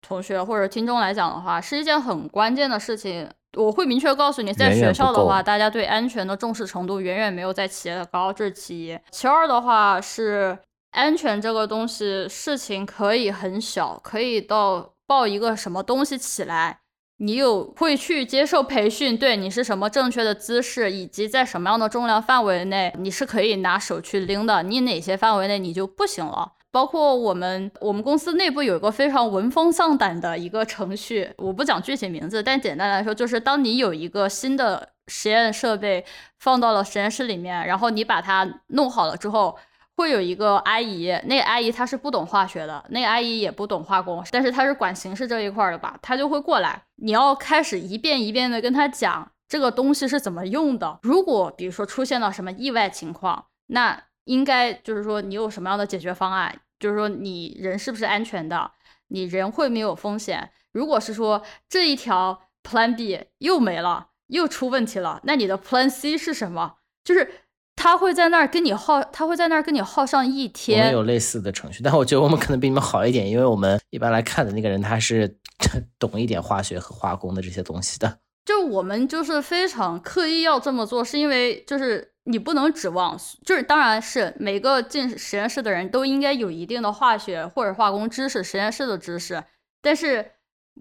[0.00, 3.28] 同学或者听众来讲的话，是一件很关键的事情。
[3.56, 8.98] 我会明确告诉你，在学校的话，大家对安全的重视程度远远没有在企业的高，这是其一。
[9.10, 10.58] 其二的话是，
[10.92, 16.80] 安全这个东西，事情可以很小，可以到抱一个什么东西起来，
[17.18, 26.52] 你有会去接受培训，对你是什么正确的姿势，以及在什么样的重量范围内，你是可以拿手去拎的，你哪些范围内你就不行了。
[26.74, 36.04] 包括我们，我们公司内部有一个非常闻风丧胆的一个程序，我不讲具体名字，但简单来说，就是当你有一个新的实验设备
[36.40, 39.56] 放到了实验室里面，然后你把它弄好了之后，
[39.96, 56.60] 会有一个阿姨，那个阿姨她是不懂化学的，那个阿姨也不懂化工，但是她是管形式这一块的吧，她就会过来，你要开始一遍一遍的跟她讲这个东西是怎么用的，如果比如说出现了什么意外情况，那应该就是说你有什么样的解决方案。
[56.80, 58.70] 就是说，你人是不是安全的？
[59.08, 60.50] 你人会没有风险？
[60.72, 66.74] 如果是说这一条 Plan B 又没了，又出问题了，那你的 Plan C 是什么？
[67.02, 67.30] 就是
[67.74, 70.80] 他会在那儿跟你耗，他会在那儿跟你耗上一天。
[70.80, 75.38] 我们有类似的程序，但我觉得我们可能比你们好一点，因为我们一般来看的那个人他是
[75.98, 78.18] 懂一点化学和化工的这些东西的。
[78.44, 89.44] 就我们就是非常刻意要这么做，是因为就是你不能指望，就是当然是每个进实验室的人都应该有一定的化学或者化工知识，实验室的知识，
[89.82, 90.32] 但是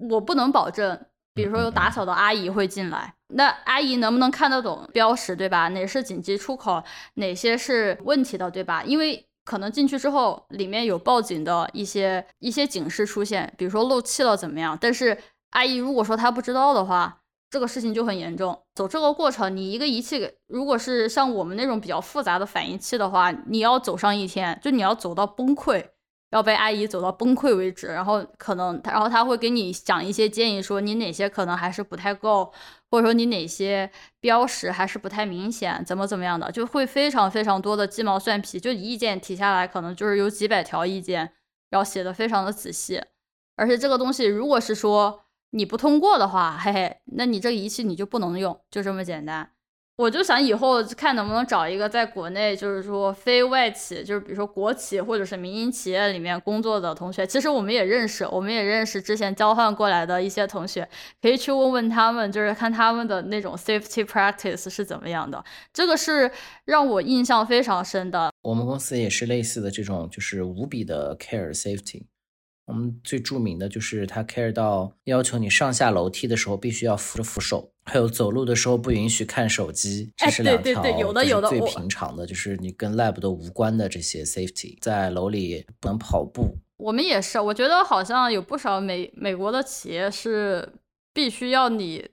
[0.10, 5.68] 我不能保证，比如说有打扫的阿姨会进来，那阿姨能不能看得懂标识，对吧？
[5.68, 6.82] 哪是紧急出口，
[7.16, 8.82] 哪些是问题的，对吧？
[8.86, 14.78] 因为可能进去之后，里面有报警的一些一些警示出现，比如说漏气了怎么样？
[14.80, 15.18] 但是
[15.50, 17.20] 阿姨如果说她不知道的话。
[17.54, 18.60] 这个事情就很严重。
[18.74, 25.86] 走这个过程，你一个仪器，如果是像我们那种比较复杂的反应器的话，你要走上一天，就你要走到崩溃，
[26.32, 27.86] 要被阿姨走到崩溃为止。
[27.86, 32.52] 然后可能，然后他会给你讲一些建议，说你哪些可能还是不太够，
[32.90, 38.60] 或者说你哪些标识还是不太明显，怎么怎么样的，就会非常非常多的鸡毛蒜皮。
[38.60, 41.32] 就意见提下来，可能就是有几百条意见，
[41.70, 43.00] 然后写的非常的仔细。
[43.56, 45.20] 而且这个东西，如果是说。
[45.56, 49.52] 你不通过的话，嘿嘿，那你这个仪器你就不能用，就这么简单。
[49.96, 60.90] 我就想以后看能不能找一个在国内，就是说非外企，就是比如说国企或者是民营企业里面工作的同学，其实我们也认识，我们也认识之前交换过来的一些同学，
[61.22, 65.46] 可以去问问他们，就是看他们的那种 safety practice 是怎么样的。
[65.72, 66.32] 这个是
[66.66, 68.32] 让我印象非常深的。
[68.42, 72.06] 我们公司也是类似的这种，就是无比的 care safety。
[72.66, 80.82] 我们最著名的就是他 care 到要求你上下楼梯的时候必须要扶着扶手，还有走路的时候不允许看手机，这是两条
[81.42, 86.58] 最平常的，就是你跟 lab 都无关的这些 safety，在楼里不能跑步。
[86.78, 90.74] 我们也是，我觉得好像有不少美美国的企业是
[91.14, 92.10] 必须要你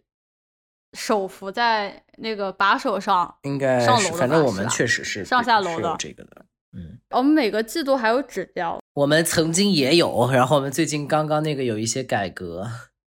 [0.92, 6.44] 手扶在那个把手上，应该上楼反正我们确实是上下楼的这个的。
[6.72, 8.78] 嗯，我们每个季度还有指标。
[8.94, 12.68] 我们曾经也有，然后我们最近刚刚那个有一些改革。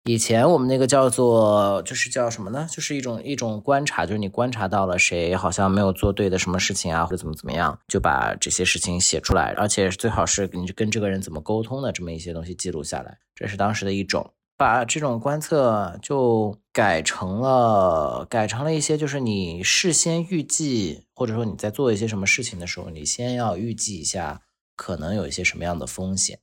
[0.08, 2.68] 以前我们那个叫做，就是叫什么呢？
[2.70, 13.18] 就是一种一种观察，就是你观察到了谁好像没有做对的什么事情啊，或者怎么怎么样，就把这些事情写出来，而且最好是你跟这个人怎么沟通的这么一些东西记录下来。
[13.34, 14.32] 这是当时的一种。
[14.58, 24.42] 把这种观测就改成了，改成了一些，就是你事先预计，或者说你在做一些什么事情的时候，你先要预计一下
[24.76, 26.40] 可能有一些什么样的风险，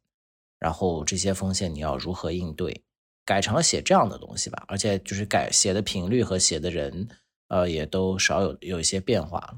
[0.58, 2.82] 然后这些风险你要如何应对，
[3.24, 4.62] 改成了写这样的东西吧。
[4.68, 7.08] 而且就是改写的频率和写的人，
[7.48, 9.56] 呃，也都少有有一些变化了。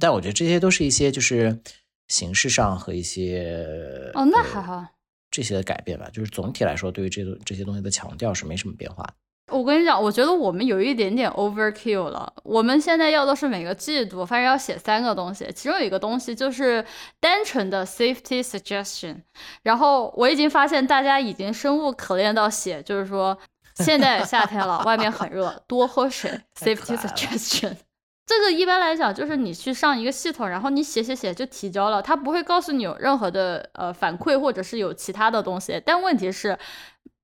[0.00, 1.60] 但我觉得这些都是一些就是
[2.08, 4.84] 形式上和一些哦，那还好。
[5.38, 9.14] 这些的改变吧，就是总体来说，对于这这些东西的强调是没什么变化的。
[9.52, 12.32] 我跟你讲，我觉得我们有一点点 overkill 了。
[12.42, 16.84] 我们现在要的是每个季度，反正要写三个东西，其中有一个东西就是
[17.20, 19.22] 单纯的 safety suggestion。
[19.62, 23.38] 然后我已经发现大家已经生无可恋到写，就是说
[23.76, 26.28] 现在夏天了， 外面很热，多喝水。
[26.58, 27.76] safety suggestion。
[28.28, 35.82] 这个一般来讲就是你去上一个系统，然后你写写写就提交了，他不会告诉你有任何的呃反馈或者是有其他的东西。
[35.82, 36.58] 但问题是，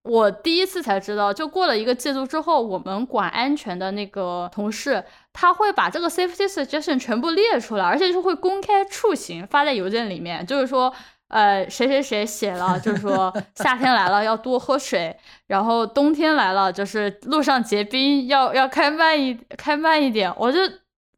[0.03, 10.91] 我第一次才知道，就过了一个季度之后，我们管安全的那个同事他会把这个 safety suggestion 全部列出来，而且是会公开处刑发在邮件里面，就是说
[11.29, 15.15] 呃谁谁谁写了，就是说夏天来了要多喝水，
[15.49, 20.59] 然后冬天来了就是路上结冰要要开慢一开慢一点，我就。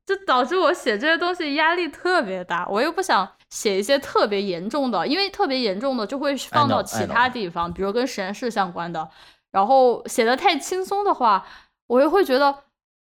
[0.06, 9.10] 就导致我写这些东西压力特别大，我又不想写一些特别严重的，因为特别严重的就会放到其他地方，比如跟实验室相关的。
[9.50, 11.44] 然后写的太轻松的话，
[11.88, 12.56] 我又会觉得，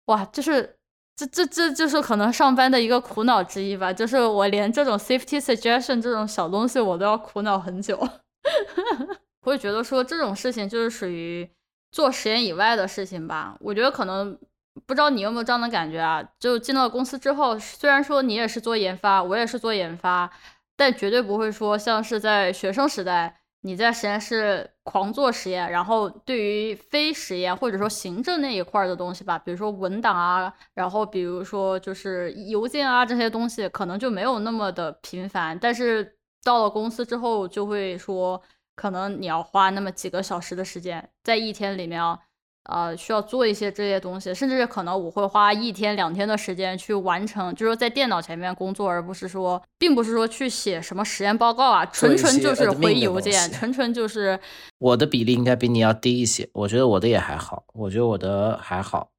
[0.05, 0.77] 哇，就是
[1.17, 7.99] 这这这就是可能上班的一个苦恼之一吧，就是我连这种 safety suggestion 这种小东西我都要苦恼很久。
[9.43, 11.49] 我会觉得说这种事情就是属于
[11.91, 14.39] 做实验以外的事情吧，我觉得可能。
[14.85, 16.23] 不知道你有没有这样的感觉啊？
[16.39, 20.31] 就进到公司之后，虽然说你也是做研发，我也是做研发，
[20.77, 35.59] 但绝对不会说像是在学生时代，你在实验室狂做实验，然后对于非实验或者说行政那一块的东西吧，比如说文档啊，然后比如说就是邮件啊这些东西，可能就没有那么的频繁。
[35.59, 38.41] 但是到了公司之后，就会说，
[38.75, 42.19] 可能你要花那么几个小时的时间，在一天里面啊。
[42.69, 54.39] 呃，需要做一些这些东西，甚至可能我会花一天两天的时间去完成，就是在电脑前面工作，而不是说，并不是说去写什么实验报告啊，纯纯就是回邮件，纯纯就是。
[54.79, 59.11] 我的比例应该比你要低一些，我觉得我的也还好，我觉得我的还好，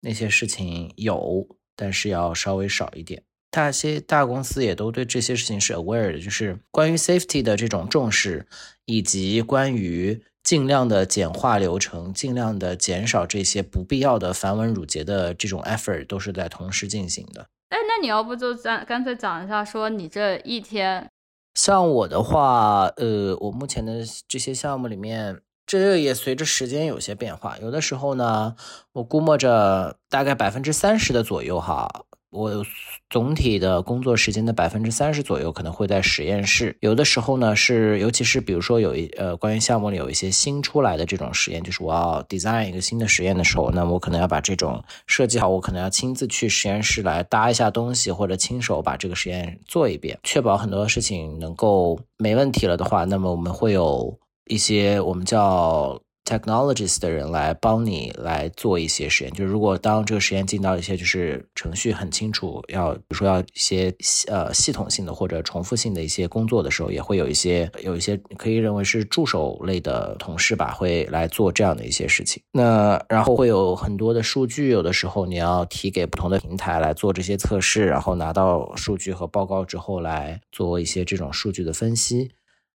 [0.00, 3.22] 那些事情有，但是要稍微少一点。
[3.50, 8.46] 大些大公司也都对这些事情是 aware 的，就是关于 safety 的这种重视，
[8.84, 10.22] 以及关于。
[10.44, 17.46] 尽量的简化流程，尽量的减少这些不必要的繁文缛节的这种 effort，都是在同时进行的。
[17.70, 21.10] 哎，那你要不就咱干脆讲一下，说你这一天，
[21.54, 27.56] 像我的话，呃，我目前的这些项目里面，这个也随着时间有些变化。
[27.58, 28.54] 有的时候呢，
[28.92, 32.04] 我估摸着大概百分之三十的左右哈。
[32.34, 32.66] 我
[33.08, 56.00] 总体的工作时间的百分之三十左右可能会在实验室，有的时候呢是，尤其是比如说有一呃关于项目里有一些新出来的这种实验，就是我要 design 一个新的实验的时候，那我可能要把这种设计好，我可能要亲自去实验室来搭一下东西，或者亲手把这个实验做一遍，确保很多事情能够没问题了的话，那么我们会有一些我们叫。
[56.24, 63.94] Technologies 的人来帮你来做一些实验，就是如果当这个实验进到一些就是程序很清楚，要比如说要一些
[64.28, 72.42] 呃系统性的或者重复性的一些工作的时候，也会有一些有一些可以认为是助手类的同事吧，会来做这样的一些事情。
[72.52, 82.30] 那然后会有很多的数据，有的时候你要提给不同的平台来做这些测试，然后拿到数据和报告之后来做一些这种数据的分析。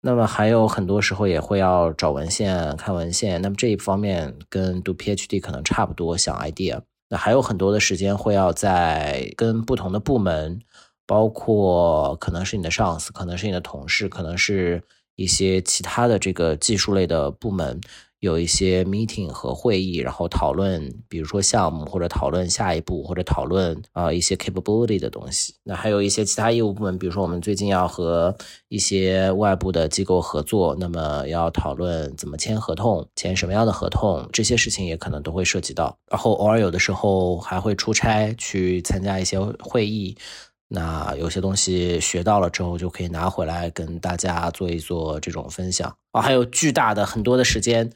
[0.07, 3.41] 那么还有很多时候也会要找文献、看文献。
[3.41, 6.79] 那么这一方面跟读 PhD 可能差不多，想 idea。
[7.09, 10.61] 那还有很多的时间会要在跟不同的部门，
[11.07, 14.83] 包括可能是你的上司，可能是你的同事，可能是
[15.15, 17.81] 一些其他的这个技术类的部门。
[18.19, 25.53] 有一些 meeting 和会议，然后讨论，比如说项目，或者讨论下一步，或者讨论啊一些 capability 的东西。
[25.63, 28.35] 那还有一些其他业务部门，比如说我们最近要和
[28.69, 35.95] 一些外部的机构合作，那么要讨论怎么签合同，签什么样的合同，这些事情也可能都会涉及到。
[36.09, 40.17] 然后偶尔有的时候还会出差去参加一些会议。
[40.67, 46.21] 那有些东西学到了之后，就可以拿回来跟大家做一做这种分享啊。
[46.21, 47.91] 还有巨大的很多的时间，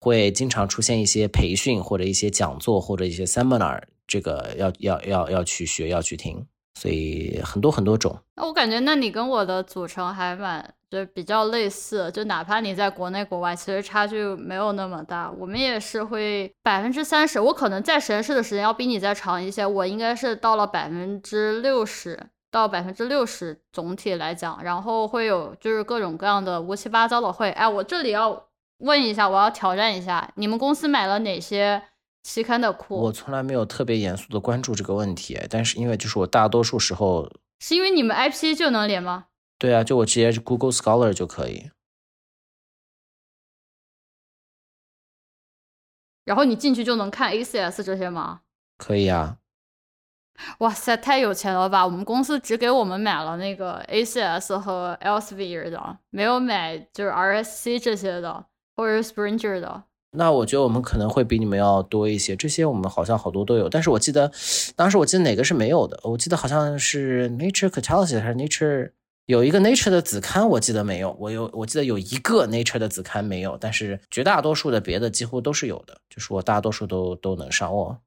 [0.00, 6.46] 会经常出现一些培训或者一些讲座或者一些 seminar，这个要要要要去学要去听。
[6.76, 15.30] 所以很多很多种，那我感觉，那你跟我的组成还蛮就比较类似，就哪怕你在国内国外，其实差距没有那么大。
[15.38, 27.50] 我们也是会百分之三十，我可能在实验室的时间要比你再长一些，我应该是到了百分之六十到百分之六十总体来讲，然后会有就是各种各样的乌七八糟的会。
[27.52, 28.48] 哎，我这里要
[28.80, 31.82] 问一下，我要挑战一下，你们公司买了哪些？
[32.26, 39.26] 期刊的库，我从来没有特别严肃的关注这个问题，但是因为就是我大多数时候，是因为你们 IP 就能连吗？
[39.58, 41.70] 对啊，就我直接 Google Scholar 就可以。
[46.24, 48.40] 然后你进去就能看 ACS 这些吗？
[48.76, 49.38] 可以啊。
[50.58, 51.86] 哇塞，太有钱了吧！
[51.86, 59.84] 我们公司只给我们买了那个 ACS 和 Elsevier 的，没有买就是 RSC 这些的，或者是 Springer 的。
[60.16, 64.30] 那我觉得我们可能会比你们要多一些，这些我们好像好多都有，但是我记得
[64.74, 68.90] 当时我记得哪个是没有的，我记得好像是 Nature Catalysis 还是 Nature
[69.26, 77.98] 有一个 Nature 的子刊，我记得没有，我有我记得有一个 Nature 的子刊没有，但是绝大多数的别的几乎都是有的，就是我大多数都都能上哦。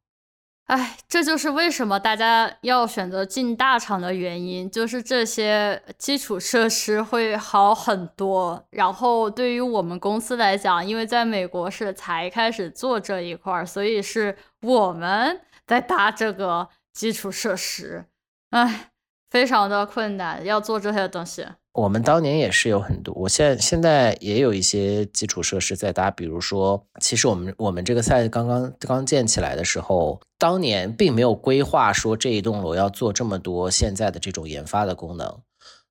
[0.70, 8.64] 哎，这就是为什么大家要选择进大厂的原因，就是这些基础设施会好很多。
[8.70, 18.06] 然后对于我们公司来讲，因为在美国是才开始做这一块儿，所以是我们在搭这个基础设施。
[18.52, 18.92] 哎，
[19.32, 21.48] 非常的困难，要做这些东西。
[21.80, 35.42] 我们当年也是有很多，我现在现在也有一些基础设施在搭，比如说，其实我们我们这个赛刚刚刚建起来的时候，当年并没有规划说这一栋楼要做这么多现在的这种研发的功能，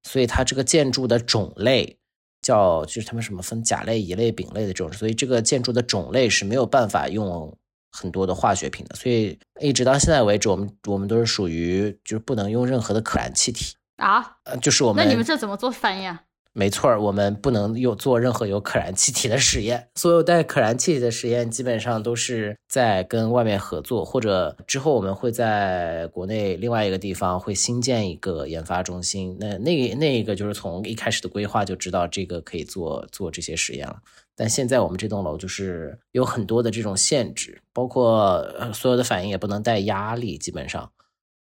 [0.03, 1.97] 所以它这个建筑的种类
[2.43, 7.57] 叫就是他们什么分甲类、乙类、丙类的这种，所以这个建筑的种类是没有办法用
[7.91, 13.75] 很多的化学品的，所以一直到现在为止，我们我们都是属于就是不能用任何的可燃气体。
[13.99, 16.19] 啊，呃，就是我们那你们这怎么做反应？
[16.55, 19.91] 没错我们不能有做任何有可燃气体的实验。
[19.95, 29.37] 所有带可燃气体的实验，基本上都是在跟外面合作，或者之后我们会在国内另外一个地方会新建一个研发中心。
[29.39, 33.97] 那那那一个就是从一开始的规划就知道这个可以做做这些实验了。
[34.35, 40.91] 但现在我们这栋楼就是有很多的这种限制，包括所有的反应也不能带压力，基本上，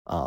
[0.03, 0.17] 啊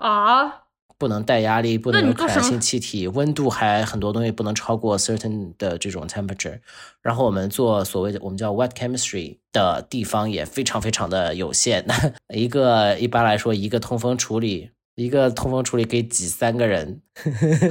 [0.00, 0.65] 啊。
[0.98, 6.58] 不能带压力，不能有可燃性气体，温度还很多东西不能超过 certain 的这种 temperature。
[7.02, 11.84] 然后我们做所谓的我们叫 wet chemistry 的地方也非常非常的有限。
[12.34, 17.02] 一个一般来说一个通风处理，一个通风处理可以挤三个人。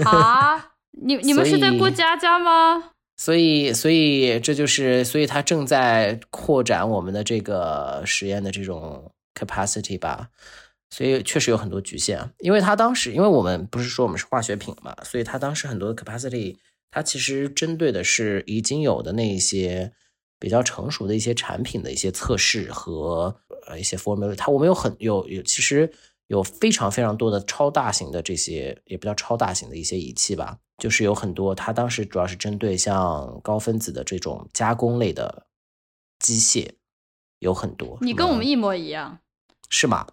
[0.06, 2.92] 啊，你 你们是在过家家吗？
[3.18, 10.28] 所以所以这就是所以它正在扩展我们的这个实验的这种 capacity 吧。
[10.90, 12.34] 所以确实有很多局限。
[12.40, 16.58] 因为它当时，因为我们不是说我们是化学品嘛，所以它当时很多的 capacity，
[16.92, 19.92] 它其实针对的是已经有的那一些
[20.40, 23.36] 比较成熟的一些产品的一些测试和
[23.68, 24.36] 呃一些 formula。
[24.36, 25.92] 它我们有很有有其实
[26.28, 35.48] 有非常非常多的超大型的这些也不叫超大型的一些仪器吧，就是有很多它当时主要是针对像高分子的这种加工类的
[36.20, 36.70] 机械
[37.40, 37.98] 有很多。
[38.02, 39.20] 你跟我们一模一样。
[39.70, 40.08] 是吗？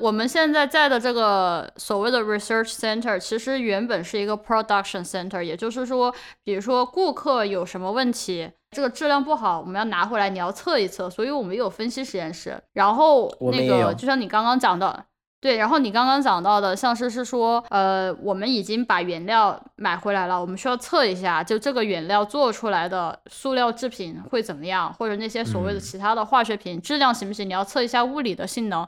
[0.00, 12.60] 我们现在在的这个所谓的 research center，其实原本是一个 production center，也就是说，比如说顾客有什么问题，这个质量不好，我们要拿回来，你要测一测，所以我们有分析实验室。
[12.72, 15.04] 然后那个就像你刚刚讲的，
[15.40, 27.48] 对，然后你刚刚讲到的，像是是说，呃，我们已经把原料买回来了，我们需要测一下，就这个原料做出来的塑料制品会怎么样，或者那些所谓的其他的化学品质量行不行？
[27.48, 28.86] 你要测一下物理的性能。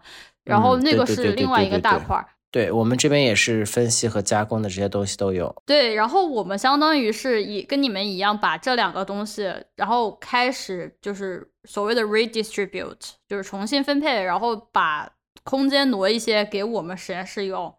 [0.49, 5.55] 然后那个是另外一个大块儿，对我们这边也是分析和加工的这些东西都有。
[5.67, 15.11] 对，然后我们相当于是以跟你们一样，把这两个东西，然后开始就是所谓的 redistribute，就是重新分配，然后把
[15.45, 17.75] 空间挪一些给我们实验室用。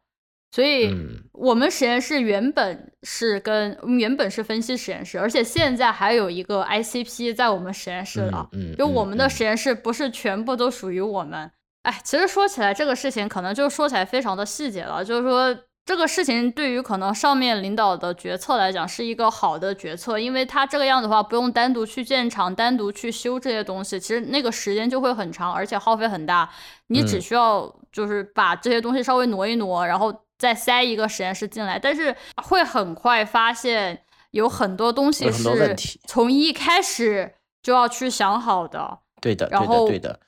[0.51, 0.91] 所以
[1.31, 8.49] 我们实验室原本是跟原本是分析实验室，而且现在还有一个 ICP 在我们实验室了。
[8.53, 11.51] 嗯，就我们的实验室不是全部都属于我们。
[11.83, 15.03] 哎，其实说起来这个事情，可能就说起来非常的细节了。
[15.03, 15.55] 就是说，
[15.85, 26.49] 这个事情对于可能上面领导的决策来讲，是一个好的决策，因为他这个样子的话，不用单独去建厂，单独去修这些东西，其实那个时间就会很长，而且耗费很大。
[26.87, 32.13] 你只需要就是把这些东西稍微挪一挪，然后再塞一个实验室进来，但是
[32.43, 35.75] 会很快发现有很多东西是
[36.05, 38.99] 从一开始就要去想好的。
[39.21, 40.19] 对的，然后对的。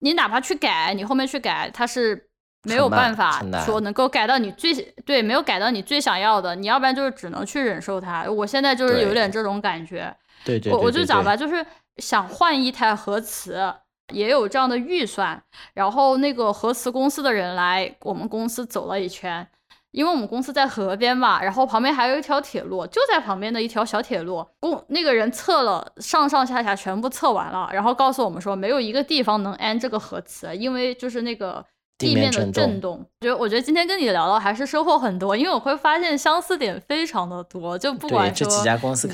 [0.00, 2.28] 你哪怕去改，你后面去改，它是
[2.64, 4.74] 没有办法说能够改到你最
[5.06, 8.24] 对，没有改到你最想要的，你要不然就是只能去忍受它。
[8.30, 10.14] 我现在就是有点这种感觉。
[10.44, 11.64] 对对，我我就讲吧，就是
[11.98, 13.72] 想换一台核磁，
[14.12, 15.42] 也有这样的预算，
[15.74, 19.46] 然后那个核磁公司的人来我们公司走了一圈。
[19.92, 24.46] 因为我们公司在河边嘛，然后旁边还有一条铁路，就在旁边的一条小铁路。
[24.60, 31.64] 公那个人测了上上下下全部测完了，然后告诉我们说没有一个地方能安这个核磁，因为就是那个
[31.98, 33.04] 地面的震动。
[33.20, 37.76] 觉得我觉得今天跟你聊聊还是收获很多，因为我会发现相似点非常的多。
[37.76, 39.08] 就不管说这几家公司。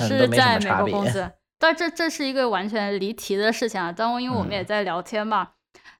[1.59, 3.91] 但这这是一个完全离题的事情啊。
[3.97, 5.49] 但因为我们也在聊天嘛，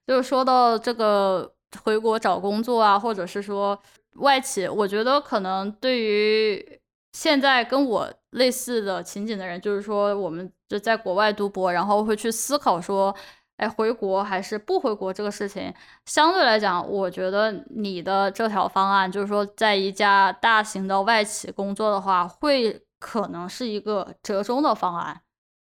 [0.07, 1.51] 就是说到这个
[1.83, 3.81] 回国找工作啊，或者是说。
[4.19, 6.81] 外企，我觉得可能对于
[7.13, 13.15] 现在跟我类似的情景的人，就是说，我们就在国外读博，然后会去思考说，
[13.57, 15.73] 哎，回国还是不回国这个事情。
[16.05, 25.21] 相对来讲，我觉得你的这条方案，就是说，在一家大型的外企工作的话，会可能是一个折中的方案。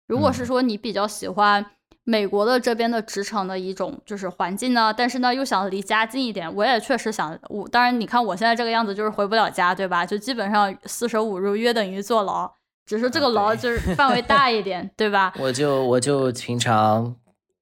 [0.07, 1.65] 如果是说你比较喜欢。
[2.05, 7.69] 美国的这边的职场的一种就是环境呢，但是呢又想离家近一点，我也确实想我。
[7.69, 10.05] 当然，你看我现在这个样子就是回不了家，对吧？
[10.05, 12.51] 就基本上四舍五入约等于坐牢，
[12.87, 15.33] 只是这个牢就是范围大一点，对吧？
[15.39, 17.15] 我就我就平常，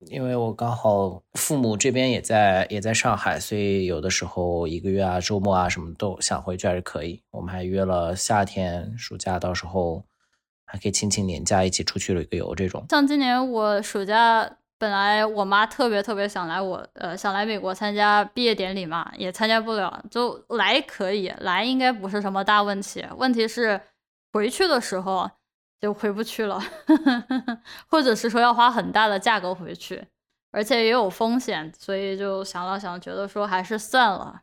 [0.07, 7.21] 因为我刚好父母这边也在也在上海，所以有的时候一个月啊、周末啊什么都想回去还是可以。
[7.33, 10.05] 我们还约了夏天暑假，到时候。
[10.69, 12.87] 还可以亲亲年假一起出去旅个游，这种。
[12.91, 14.49] 像今年我暑假
[14.79, 23.05] 本来我妈特别特别想来我呃想来美国参加毕业典礼嘛，也参加不了，就来可以来，应该不是什么大问题。
[23.17, 23.81] 问题是
[24.33, 25.29] 回去的时候
[25.81, 26.63] 就回不去了，
[27.89, 30.07] 或者是说要花很大的价格回去，
[30.53, 34.43] 而且也有风险，所以就想了想，觉得说还是算了。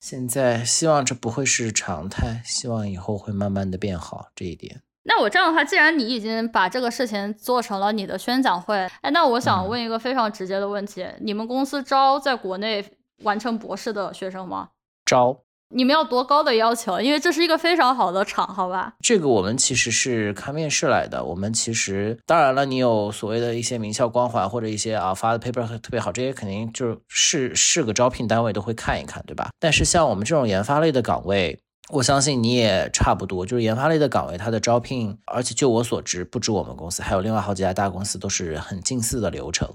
[0.00, 4.82] 现在希望这不会是常态，希望以后会慢慢的变好这一点。
[5.04, 12.84] 那我这样的话，既然你已经把这个事情做成了你的宣讲会，哎，那我想问一个非常直接的问题：你们公司招在国内
[13.24, 14.68] 完成博士的学生吗？
[15.06, 15.40] 招。
[15.72, 17.00] 你们要多高的要求？
[17.00, 18.92] 因为这是一个非常好的厂，好吧？
[19.00, 21.24] 这个我们其实是看面试来的。
[21.24, 29.50] 我们其实当然了，你有所谓的一些名校光环或者一些啊发的 paper 特别好，这些肯定就是是个招聘单位都会看一看，对吧？
[29.60, 31.58] 但是像我们这种研发类的岗位。
[31.92, 39.68] 我相信你也差不多，就是研发类的岗位，它的招聘，而且就我所知，不止我们公司，还有另外好几家大公司都是很近似的流程。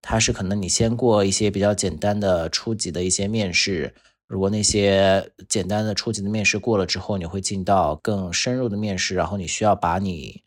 [0.00, 3.94] 它是可能你先过一些比较简单的初级的一些面试，
[4.26, 10.42] 如果那些简单的初级的面试过了之后，你会进到更深入的面试，然后你需要把你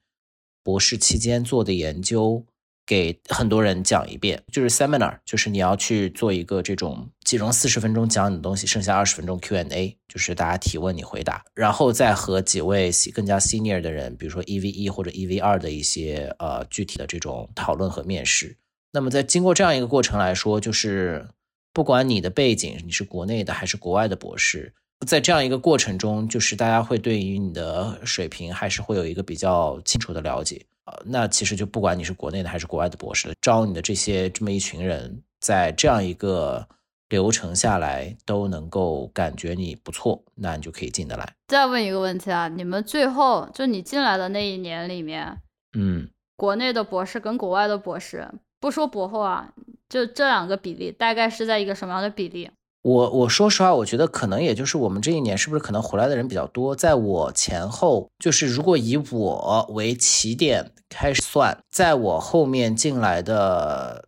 [0.64, 2.44] 博士期间做的研究
[2.86, 18.56] 给很多人讲一遍，就是 seminar，就是你要去做一个这种其中四十分钟讲你的东西，剩下二十分钟 Q&A，就是大家提问你回答，然后再和几位更加 senior 的人，比如说 E V 一或者 E V 二的一些呃具体的这种讨论和面试。
[18.92, 21.28] 那么在经过这样一个过程来说，就是
[21.74, 24.74] 不管你的背景你是国内的还是国外的博士，
[25.08, 30.64] 在这样一个过程中，就是大家会对于你的水平还是会有一个比较清楚的了解。
[30.86, 36.68] 呃，那其实就不管你是国内的还是国外的博士，招你的这些这么一群人，在这样一个
[37.10, 41.36] 流程下来都能够感觉你不错，那你就可以进得来。
[41.48, 45.42] 再问一个问题啊，你们最后就你进来的那一年里面，
[45.78, 48.28] 嗯，国内的博士跟国外的博士。
[48.60, 49.54] 不说博后啊，
[49.88, 52.50] 就这两个比例大概是在一个什么样的比例？
[52.86, 56.76] 我我说实话，我觉得可能也就是我们这一年是不是可能回来的人比较多？
[56.76, 64.08] 在我前后，就是如果以我为起点开始算，在我后面进来的，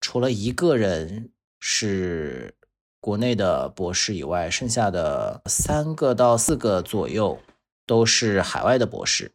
[0.00, 2.54] 除了一个人是
[2.98, 7.38] 国内的博士以外，剩下的三个到四个左右
[7.86, 9.32] 都是海外的博士。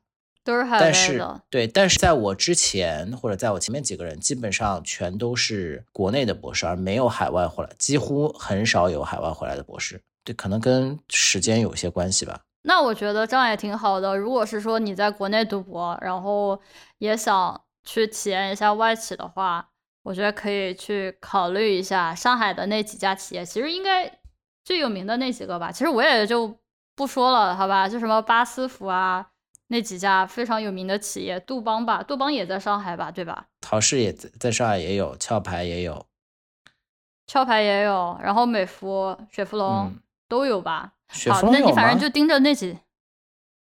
[0.49, 10.01] 都是海外的，对，但是在我之前或者在我前面几个人，基本上全都是国内的博士，而没有海外回来，几乎很少有海外回来的博士。
[10.23, 12.41] 对，可能跟时间有些关系吧。
[12.63, 14.17] 那我觉得这样也挺好的。
[14.17, 16.59] 如果是说你在国内读博，然后
[16.97, 19.69] 也想去体验一下外企的话，
[20.03, 24.11] 我觉得可以去考虑一下上海的那几家企业，其实应该
[24.65, 25.71] 最有名的那几个吧。
[25.71, 26.57] 其实我也就
[26.95, 27.87] 不说了，好吧？
[27.87, 29.27] 就什么巴斯夫啊。
[29.71, 33.45] 那几家非常有名的企业，杜邦吧，杜邦也在上海吧，对吧？
[33.61, 36.07] 陶氏也在在上海也有，壳牌也有，
[37.31, 39.93] 壳牌也有，然后美孚、雪佛龙
[40.27, 40.93] 都有吧？
[41.13, 42.79] 雪佛龙那你反正就盯着那几，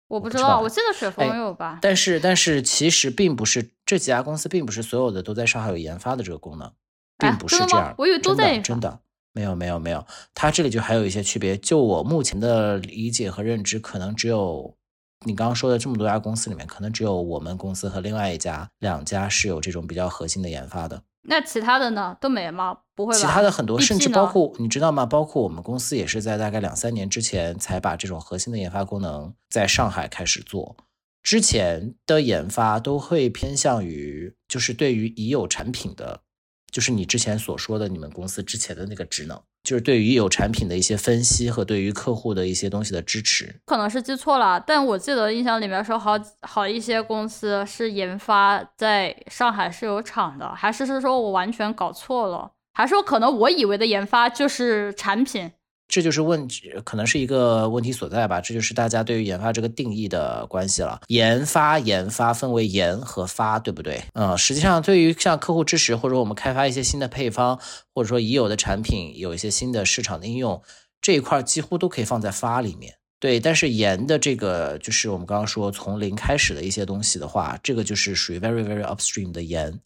[0.06, 1.80] 我不知道，我记得雪佛龙有吧？
[1.82, 6.72] 但是但是其实并不是这几家公司，并不是所有的都在上海有研发的这个功能，
[7.18, 7.92] 并不是这样。
[7.98, 9.00] 我以为都在，真的
[9.32, 11.56] 没有没有没有，它这里就还有一些区别。
[11.56, 14.77] 就我目前的理解和认知，可能只有。
[15.26, 21.02] 你刚刚说的这么多家公司里面，可能只有我们公司和另外一家两家是有这种比较核心的研发的。
[21.22, 22.16] 那其他的呢？
[22.20, 22.78] 都没吗？
[22.94, 23.18] 不会吧？
[23.18, 25.04] 其他的很多，甚至包括你知道吗？
[25.04, 30.76] 包括我们公司也是在大概两三年之前才把这种核心的研发功能在上海开始做。
[31.22, 36.22] 之前的研发都会偏向于，就是对于已有产品的，
[36.70, 39.40] 就是你之前所说的你们公司之前的那个职能。
[39.64, 55.50] 就是对于有产品的一些分析和对于客户的一些东西的支持，可能是记错了，但我记得印象里面说好好一些公司是研发在上海是有厂的，还是是说我完全搞错了，还是说可能我以为的研发就是产品？
[55.88, 56.46] 这就是问，
[56.84, 58.42] 可能是一个问题所在吧。
[58.42, 61.00] 这就是大家对于研发这个定义的关系了。
[61.08, 64.04] 研发研发分为研和发，对不对？
[64.12, 67.58] 嗯，实际上对于像客户支持或者我们开发一些新的配方，
[67.94, 70.62] 或者说已有的产品有一些新的市场的应用
[71.00, 72.94] 这一块，几乎都可以放在发里面。
[73.18, 79.80] 对，但是研的这个就是我们刚刚说从零开始的一些东西的话，这个就是属于 very very upstream 的研。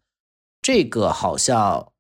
[0.61, 1.93] 这个好像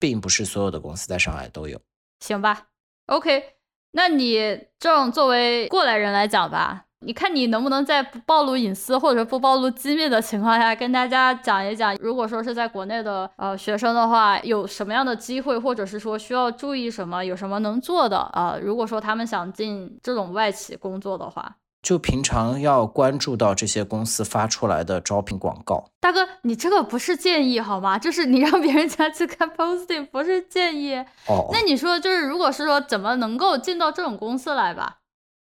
[0.00, 1.80] 并不是所有的公司在上海都有。
[2.18, 2.66] 行吧。
[3.06, 3.44] OK，
[3.92, 4.38] 那你
[4.78, 18.58] 这种作为过来人来讲吧，你看你能不能在不暴露隐私或者不暴露机密的情况下，跟大家讲一讲，如果说是在国内的呃学生的话，有什么样的机会，或者是说需要注意什么，有什么能做的啊？
[18.60, 21.56] 如果说他们想进这种外企工作的话。
[21.84, 25.90] 就平常要关注到这些公司发出来的招聘广告。
[26.00, 27.98] 大哥，你这个不是建议好吗？
[27.98, 30.96] 就是你让别人家去看 posting，不是建议。
[31.26, 31.50] 哦。
[31.52, 34.96] 那你说，就是如果是说怎么能够进到这种公司来吧？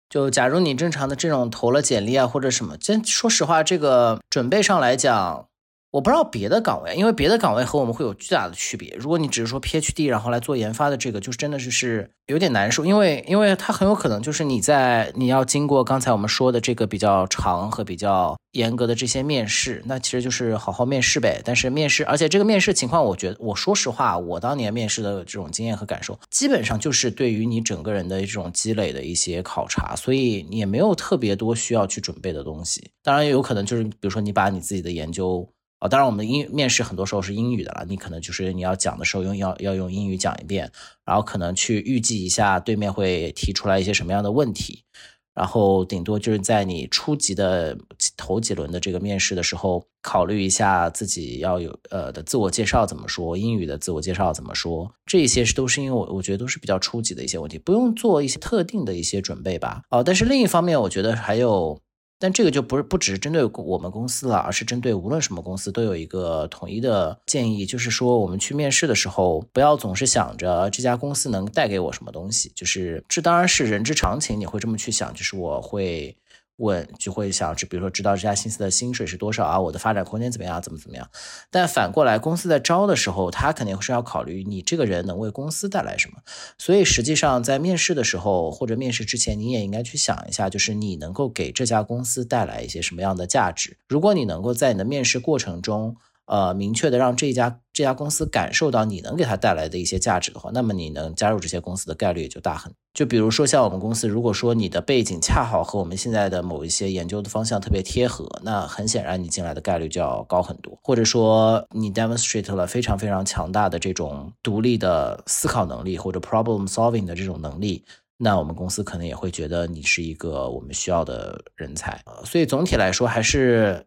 [0.09, 5.45] 就假如你正常的这种投了简历啊，或者什么，真说实话，这个准备上来讲。
[5.93, 8.97] 我不知道别的岗位，因为别的岗位和我们会有巨大的区别。
[8.99, 21.39] 如果你只是说 PhD 然后来做研发的这个，就是真的是是有点难受，因为因为它很有可能就是你在你要经过刚才我们说的这个比较长和比较严格的这些面试，那其实就是好好面试呗。
[21.45, 32.89] 但是面试，而且这个面试情况，我觉得我说实话，我当年面试的这种经验和感受，基本上就是对于你整个人的这种积累的一些考察，所以也没有特别多需要去准备的东西。
[33.03, 35.47] 当然也有可能就是比如说你把你自己的研究。
[35.83, 40.71] 哦，当然，我们的英面试很多时候是英语的了，你可能就是你要讲的时候用要要用英语讲一遍，
[41.03, 44.85] 然后可能去预计一下对面会提出来一些什么样的问题，
[45.33, 47.77] 然后顶多就是在你初级的
[48.15, 59.81] 头几轮的这个面试的时候，考虑一下自己要有呃的自我介绍怎么说，英语的自我介绍怎么说，这些是都是因为我我觉得都是比较初级的一些问题，不用做一些特定的一些准备吧。
[59.89, 61.77] 哦，但是另一方面，我觉得还有。
[62.23, 76.15] 但这个就不是不只是针对我们公司了，而是针对无论什么公司都有一个统一的建议，就是说我们去面试的时候，不要总是想着这家公司能带给我什么东西，就是这当然是人之常情，你会这么去想，就是我会。
[76.57, 81.09] 问就会想，就比如说知道这家公司的薪水是多少啊，我的发展空间怎么样，怎么怎么样。
[81.49, 86.17] 但反过来，公司在招的时候，他肯定是要考虑你这个人能为公司带来什么。
[86.57, 93.77] 所以实际上在面试的时候或者面试之前，你也应该去想一下，就是你能够给这家公司带来一些什么样的价值。
[93.87, 102.71] 如果你能够在你的面试过程中，呃，明确的让这家这家公司感受到你能给他带来的一些价值的话，那么你能加入这些公司的概率也就大很。
[102.93, 110.79] 就比如说像我们公司，如果说你的背景恰好和我们现在的某一些研究的方向特别贴合，那很显然你进来的概率就要高很多。
[110.81, 117.83] 或者说你 demonstrate 了非常非常强大的这种独立的思考能力或者 problem solving 的这种能力，
[118.17, 121.99] 那我们公司可能也会觉得你是一个我们需要的人才。
[122.23, 123.85] 所以总体来说还是。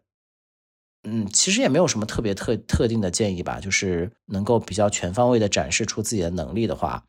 [1.03, 7.03] 嗯，其实也没有什么特别特特定的建议吧，就是能够比较全方位的展示出自己的能力的话，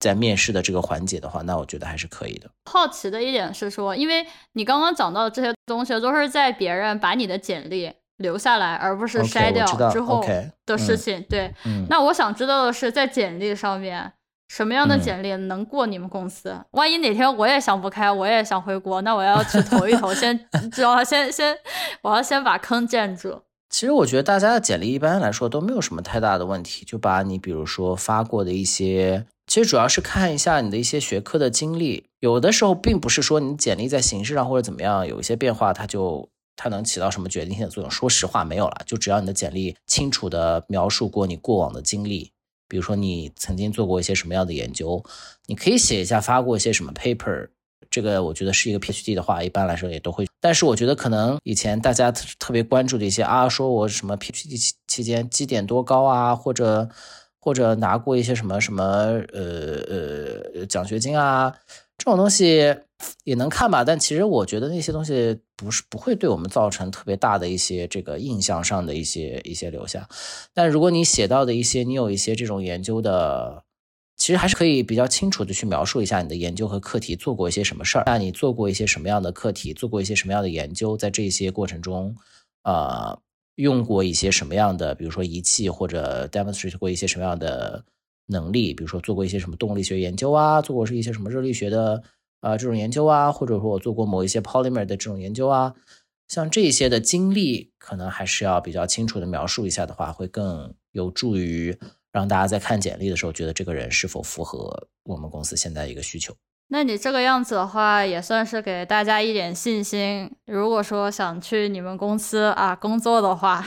[0.00, 2.50] 在面试的这个环节的话，那我觉得还是可以的。
[2.70, 10.24] 好奇的一点是说，因为你刚刚讲到的这些东西都是在别人把你的简历留下来，而不是筛掉之后
[10.64, 11.22] 的事情。
[11.28, 11.52] 对，
[11.88, 14.12] 那我想知道的是，在简历上面，
[14.54, 16.54] 什么样的简历能过你们公司？
[16.72, 20.38] 万一哪天我也想不开，我也想回国，那我要去投一投， 先
[20.70, 21.56] 知道先先，
[22.02, 23.40] 我要先把坑建住。
[23.70, 32.04] 其实我觉得大家的简历一般来说都没有什么太大的问题，就把你比如说发过的一些，其实主要是看一下你的一些学科的经历。
[32.20, 37.90] 有的时候并不是说你简历在形式上或者怎么样有一些变化，它就它能起到什么决定性的作用。
[37.90, 42.30] 说实话没有了，就只要你的简历清楚的描述过你过往的经历，
[42.72, 45.04] 比如说你曾经做过一些什么样的研究，
[45.44, 47.46] 你可以写一下发过一些什么 paper。
[47.90, 50.26] 这个我觉得是一个 PhD 的话，一般来说也都会。
[50.40, 56.88] 但是我觉得可能以前大家特别关注的一些啊，说我什么 PhD 期期间绩点多高啊，或者
[57.38, 58.82] 或者拿过一些什么什么
[59.34, 59.82] 呃
[60.54, 61.52] 呃奖学金啊，
[62.02, 62.74] 这种东西
[63.22, 63.84] 也能看吧。
[63.84, 70.08] 但其实我觉得那些东西不是不会对我们造成特别大的一些这个印象上的一些一些留下。
[70.52, 73.62] 但如果你写到的一些，你有一些这种研究的。
[74.14, 82.14] 其实还是可以比较清楚的去描述一下你的研究和课题做过一些什么事儿，那你做过一些什么样的课题，做过一些什么样的研究，在这些过程中，
[82.62, 83.18] 呃，
[83.56, 87.84] 用过一些什么样的，比如说仪器或者 demonstrate 过一些什么样的
[88.26, 92.02] 能力，比如说做过一些什么动力学研究啊，做过是一些什么热力学的
[92.40, 95.74] 啊这种研究啊，或者说我做过某一些 polymer 的这种研究啊，
[96.28, 101.78] 像这些的经历，可能还是要比较清楚的描述一下的话，会更有助于。
[102.12, 106.36] 让大家在看简历的时候，觉得这个人是否符合我们公司现在一个需求。
[106.74, 110.34] 那你这个样子的话，也算是给大家一点信心。
[110.46, 113.62] 如果说想去你们公司啊工作的话，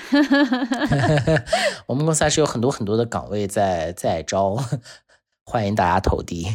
[1.86, 4.58] 我们公司还是有很多很多的岗位在在招，
[5.46, 6.48] 欢迎大家投递。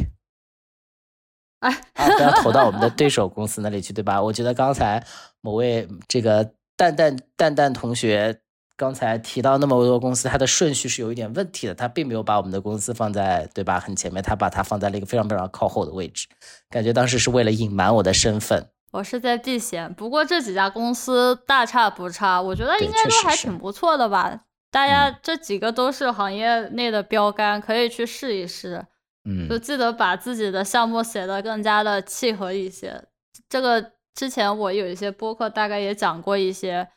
[1.60, 4.20] 哎，不要投到我们的 对手公司那里去，对吧？
[4.20, 5.06] 我觉得刚才
[5.40, 8.40] 某位这个蛋蛋蛋蛋同学。
[8.80, 16.26] 刚才提到那么多公司，它的顺序是有一点问题的，它并没有把我们的公司放在对吧很前面，它把它放在了一个非常非常靠后的位置，
[16.70, 18.68] 感觉当时是为了隐瞒我的身份。
[18.92, 24.40] 我是在避嫌，不过这几家公司大差不差，我觉得应该都还挺不错的吧。
[24.70, 28.86] 大家这几个都是行业内的标杆，可以去试一试。
[29.28, 33.04] 嗯，就记得把自己的项目写得更加的契合一些。
[33.46, 36.88] 这个之前我有一些播客大概也讲过一些。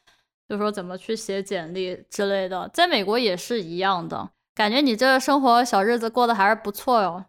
[0.49, 4.29] 就说怎么去写简历之类的，在美国也是一样的。
[4.55, 7.25] 感觉你这生活小日子过得还是不错哟。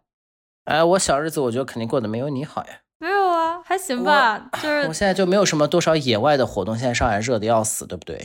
[0.64, 2.80] 哎，我小日子我觉得肯定过得没有你好呀。
[2.98, 4.50] 没有啊，还行吧。
[4.62, 8.18] 就是我现在就没有什么多少野外的活动，现在上海热的要死，对不对？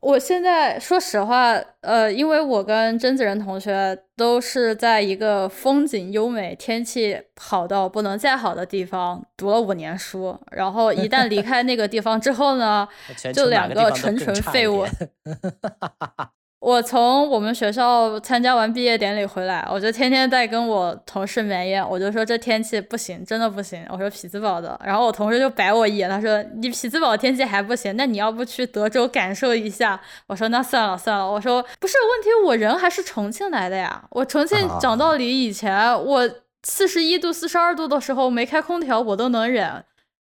[0.00, 12.88] 我现在说实话，呃，因为我跟甄子仁同学都是在一个风景优美、天气好到不能再好的地方读了五年书，然后一旦离开那个地方之后呢，
[13.34, 14.86] 就两个纯纯废物。
[16.60, 23.82] 我从我们学校参加完毕业典礼回来，我就天天在跟我同事埋怨，我就说这天气不行，真的不行。
[23.88, 29.98] 我说匹兹堡的，然后我同事就白我一眼，他说你匹兹堡天气还不行，那你要不去德州感受一下？
[30.26, 36.28] 我说那算了算了，我说不是问题，我人还是重庆来的呀，我重庆讲道理，以前我
[36.62, 39.82] 四十一度、四十二度的时候没开空调我都能忍，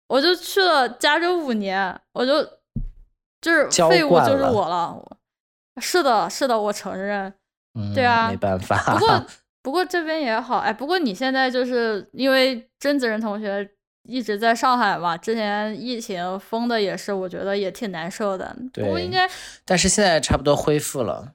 [0.10, 2.44] 我就去了加州五年，我就
[3.40, 5.02] 就是废物就是我了。
[5.82, 7.34] 是的，是的，我承认，
[7.94, 8.94] 对啊，没办法。
[8.94, 9.26] 不过，
[9.62, 13.70] 不过这边也好，哎，不过你现在就是因为甄子仁同学
[14.08, 18.56] 一直在上海嘛，之前疫情封的也是，我觉得也挺难受的。
[18.74, 19.28] 不过应该，
[19.66, 21.34] 但是现在差不多恢复了。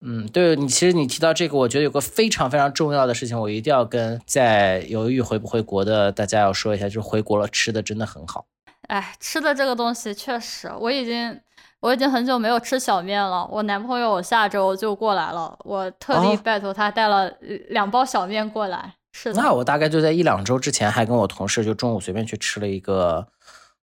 [0.00, 8.46] 嗯，对你，其实你提到这个，我觉得有个非常非常重要的事情，我一定要跟在犹豫回不回国的大家要说一下，就是回国了吃的真的很好。
[8.88, 11.40] 哎，吃的这个东西确实，我已经
[11.80, 13.46] 我已经很久没有吃小面了。
[13.50, 17.30] 我男朋友下周就过来了，我特地拜托他带了
[17.68, 18.94] 两包小面过来。
[19.12, 23.26] 是的，那我大概就在一两周之前，还跟我同事就中午随便去吃了一个，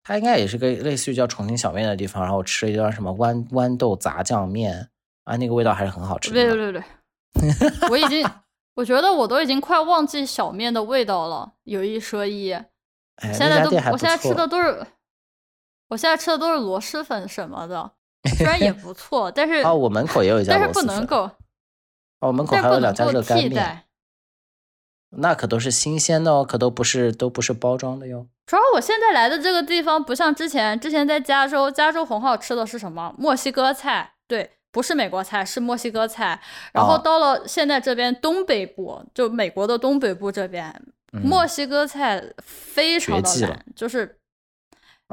[0.03, 4.89] 他应该也是个类似于叫重庆小面的地方，然后吃了一段什么豌豌豆杂酱面。
[5.25, 6.35] 啊，那个味道还是很好吃的。
[6.35, 6.83] 对对对
[7.41, 8.23] 对，我已经，
[8.77, 11.51] 我觉得我都已经快忘记小面的味道了。
[11.63, 12.51] 有一说一，
[13.33, 14.87] 现在都，我现在吃的都是，
[15.89, 17.91] 我现在吃的都是螺蛳粉什么的，
[18.37, 21.23] 虽然也不 错，但是哦，我门口也有一家，但是不能够。
[22.21, 23.83] 哦，我门口还有两家热干面，
[25.11, 28.27] 那可都是新鲜的哦，可都不是都不是包装的哟。
[28.47, 33.15] 主要我现在来的这个地方不像之前，之前在加州，加州很好吃的是什么？
[33.19, 34.53] 墨西哥菜，对。
[34.75, 36.43] 不是美国菜，是墨西哥菜。
[36.73, 40.75] 然后到了现在这边东北部，就美国的东北部这边，
[41.13, 44.19] 墨西哥菜非常的难，就是，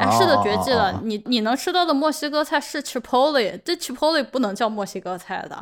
[0.02, 1.02] 哎，是的，绝迹了。
[1.04, 5.62] 你你能吃到的墨西哥菜是 Chipotle，这 Chipotle 不能叫墨西哥菜的。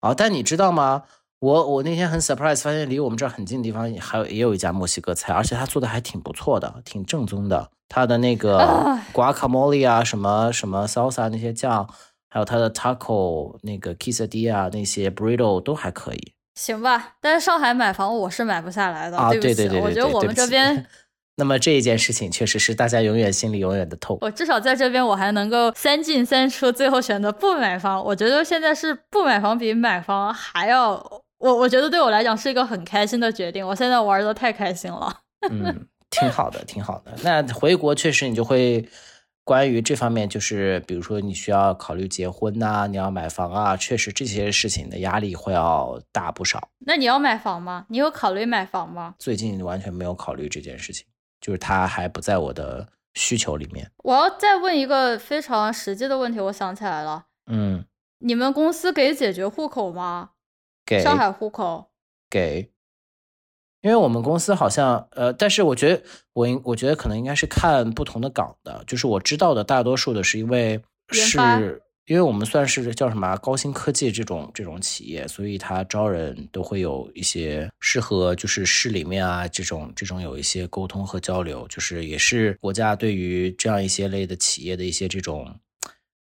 [0.00, 1.02] 哦，但你知道吗？
[1.40, 7.70] 我我那天很 surprise，发现离我们这儿很近的地方还有也有一家墨西哥菜，而且他做的还挺不错的，挺正宗的。
[7.88, 8.58] 他的那个
[9.12, 11.88] guacamole 啊，什么什么 salsa 那些酱。
[12.30, 17.14] 还有他的 taco 那个 quesadilla 那些 burrito 都还可以，行吧。
[17.20, 20.84] 但是上海买房我是买不下来的啊，对对对对，我觉得我们这边，
[21.36, 24.18] 那么这一件事情确实是大家永远心里永远的痛。
[24.20, 28.04] 我至少在这边我还能够三进三出，最后选择不买房。
[28.04, 30.92] 我觉得现在是不买房比买房还要，
[31.38, 33.66] 我我觉得对我来讲是一个很开心的决定。
[33.66, 35.20] 我现在玩的太开心了，
[35.50, 37.12] 嗯，挺好的，挺好的。
[37.22, 38.88] 那回国确实你就会。
[39.46, 46.70] 关于这方面，就是比如说你需要考虑结婚呐，你要买房啊，确实这些事情的压力会要大不少。
[46.78, 47.84] 那你要买房吗？
[47.90, 49.14] 你有考虑买房吗？
[49.18, 51.04] 最近完全没有考虑这件事情，
[51.44, 53.90] 就是它还不在我的需求里面。
[53.98, 57.84] 我要再问一个非常实际的问题，我想起来了，嗯，
[58.20, 60.30] 你们公司给解决户口吗？
[60.86, 61.90] 给上海户口
[62.30, 62.70] 给。
[63.82, 70.82] 因为我们公司好像，呃，但是我觉得我应，我觉得可能应该是看不同的岗的，就是我知道的大多数的是因为
[71.12, 85.58] 是，因为我们算是叫什么高新科技这种这种企业，所以他招人都会有一些适合就是市里面啊这种这种有一些沟通和交流，就是也是国家对于这样一些类的企业的一些这种。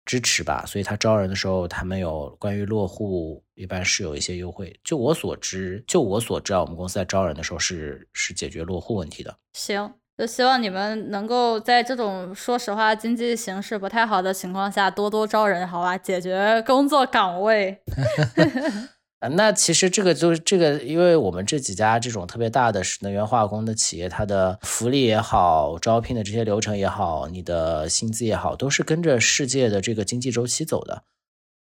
[0.05, 4.77] 支持吧，所以他招人的时候，他们有关于落户，一般是有一些优惠。
[4.83, 9.33] 就我所知，就我所知啊，我们公司在招人的时候是是解决落户问题的。
[9.53, 17.81] 行，就希望你们能够在这种说实话经济形势不太好的情况下多多招人，好吧，解决工作岗位。
[19.35, 31.03] 那其实这个就是这个，因为我们这几家这种特别大的能源化工的企业，它的福利也好，招聘的这些流程也好，你的薪资也好，都是跟着世界的这个经济周期走的。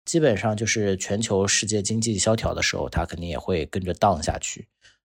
[0.06, 4.62] 基本上就是全球世界经济萧条的时候，它肯定也会跟着荡下去；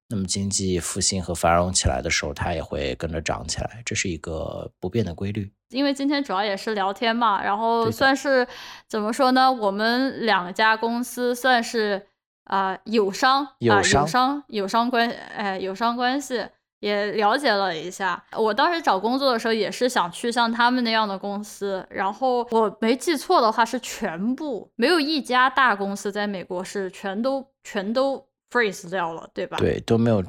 [0.09, 3.81] 那么经济复兴和繁荣起来的时候，它也会跟着涨起来。
[3.85, 5.51] 这是一个不变的规律。
[5.69, 8.47] 因为今天主要也是聊天嘛，然后算是
[8.87, 9.51] 怎么说呢？
[9.51, 12.07] 我们两家公司算是。
[12.45, 16.45] 啊，友商啊，友商，友商关，哎，友商关系
[16.79, 18.23] 也了解了一下。
[18.37, 28.23] 我当时找工作的时候也是想去像他们那样的公司，然后我没记错的话是全部没有一家大公司在美国是全都全都
[28.55, 29.57] freeze 掉了，对吧？
[29.57, 30.23] 对，都没有。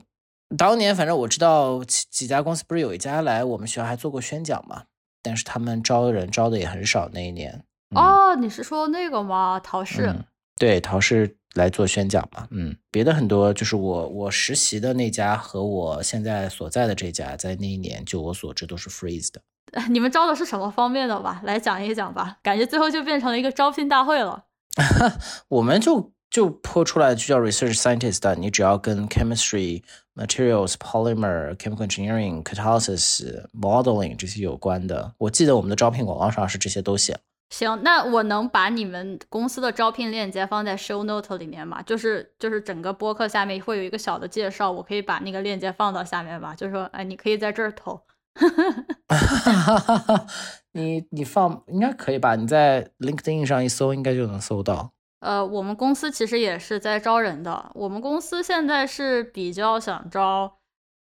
[0.58, 4.82] 当年反正我知道几几家公司，不是有一家来我们学校还做过宣讲嘛？
[5.22, 7.64] 但是他们招人招的也很少那一年。
[7.94, 9.60] 哦，你是说那个吗？
[9.62, 10.12] 陶氏？
[10.58, 11.36] 对，陶氏。
[11.56, 19.40] 来做宣讲嘛，嗯，别的很多就是我我实习的那家和我现在所在的这家，在那一年，就我所知都是 freeze 的。
[19.88, 21.40] 你们招的是什么方面的吧？
[21.44, 24.44] 来讲一讲吧，感觉最后就变成了一个招聘大会了。
[25.48, 29.82] 我们就就泼出来就叫 research scientist，你只要跟 chemistry、
[30.14, 37.18] materials、polymer、chemical engineering、catalysis、modeling 这些有关的，我记得我们的招聘广告上是这些都写。
[37.48, 41.80] 行，那我能把你们公司的招聘链接放在 show note 里面吗？
[41.80, 46.54] 就是就是整个播客下面会有一个小的介绍，我可以把那个链接放到下面吧。
[46.54, 47.98] 就是说，哎，你可以在这儿投。
[50.72, 52.36] 你你放应该可以吧？
[52.36, 54.92] 你在 LinkedIn 上一搜，应该就能搜到。
[55.20, 57.70] 呃，我们公司其实也是在招人的。
[57.74, 60.58] 我们公司现在是比较想招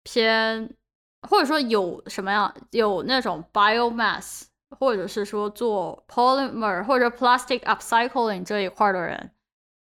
[0.02, 0.74] 偏
[1.28, 4.44] 或者说有什么样有那种 biomass，
[4.78, 9.30] 或者是说做 polymer 或者 plastic upcycling 这一块的人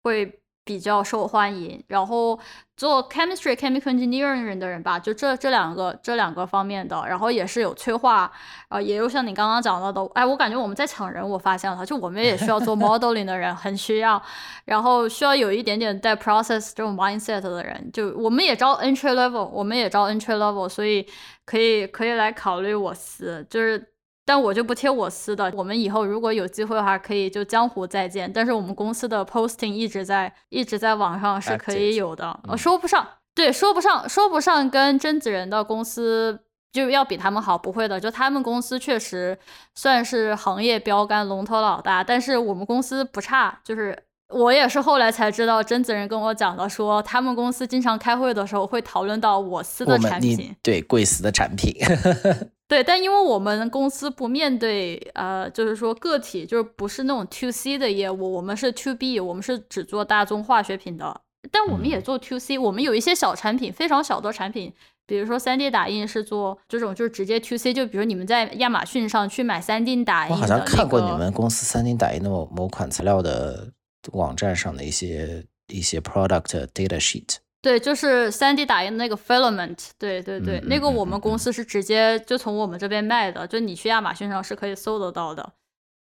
[0.03, 0.41] 会。
[0.65, 2.37] 比较受欢迎，然后
[2.75, 8.29] 做 chemistry chemical engineering 的人吧，就这这两个这两个方面的，然后也是有催化，
[8.69, 14.19] 呃，也有像你刚刚讲到的，哎，我感觉我们在抢人，我发现了，就我们也需要做 modeling 的人，很需要，
[14.65, 21.07] 然后需要有一点点带 process 这种 mindset 的人，就我们也招 entry level，我们也招 entry level，所以
[21.45, 23.94] 可以可以来考虑我司，就是。
[24.25, 25.53] 但我就不贴我司的。
[25.55, 28.31] 我们以后如果有机会的话，可以就江湖再见。
[28.33, 32.39] 但是我们公司的 posting 一直在一直在网上是可以有的。
[32.47, 36.39] 呃，说不上，对，说不上，说不上跟甄子仁的公司
[36.71, 37.99] 就要比他们好，不会的。
[37.99, 39.37] 就他们公司确实
[39.75, 43.59] 算是行业标杆、龙头老大，但是我们公司不差。
[43.63, 43.95] 就是
[44.29, 51.75] 我也是后来才知道，甄子仁跟我讲的，说他们公司经常开会的时候会讨论到我司的产品，对贵司的产品。
[52.67, 61.21] 对，但因为我们公司不面对呃，就是说个体，就是不是那种 to C 的业务，我们是 to B，我们是只做大宗化学品的。
[61.51, 64.73] 但我们也做 to C，我们有一些小产品，非常小的产品，
[65.05, 73.71] 比如说 3D 打印是做这种，就是直接 to C，就比如你们在亚马逊上去买 3D 打印，我好像看过你们公司 3D 打印的某某款材料的
[74.13, 77.35] 网站上的一些一些 product data sheet。
[77.65, 85.53] 对，就是三 D 打印的那个 filament，对对对，那个我们公司是直接就从我们这边卖的，就你去亚马逊上是可以搜得到的。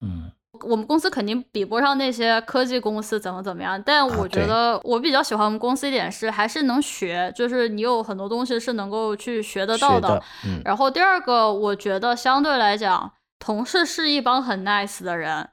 [0.06, 0.30] 嗯，
[0.68, 10.22] 我们公司肯定比不上那些科技公司怎么怎么样，但我觉得我比较喜欢我们公司一点是还是能学，就是你有很多东西是能够去学得到的。
[10.46, 10.62] 嗯。
[10.66, 15.48] 然后第二个，我觉得相对来讲，同事是一帮很 nice 的人。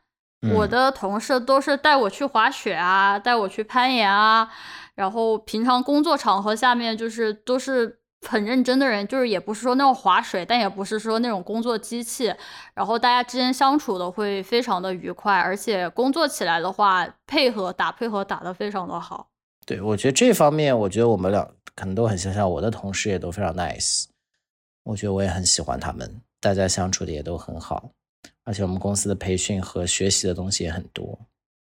[0.54, 4.50] 我的同事都是带我去滑雪啊，带我去攀岩啊。
[5.00, 12.30] 然后平常工作场合下面就是都是很认真的人，就是也不是说那种划水，但也不是说那种工作机器。
[12.74, 19.28] 然后大家之间相处的会非常的愉快，而且工作起来的话，配合打配合打得非常的好。
[19.64, 22.50] 对，我觉得这方面，我觉得我们俩可能都很相像。
[22.50, 24.04] 我的同事也都非常 nice，
[24.84, 27.88] 我觉得我也很喜欢他们，大家相处的也都很好。
[28.44, 31.18] 而且我们公司的培训和学习的东西也很多，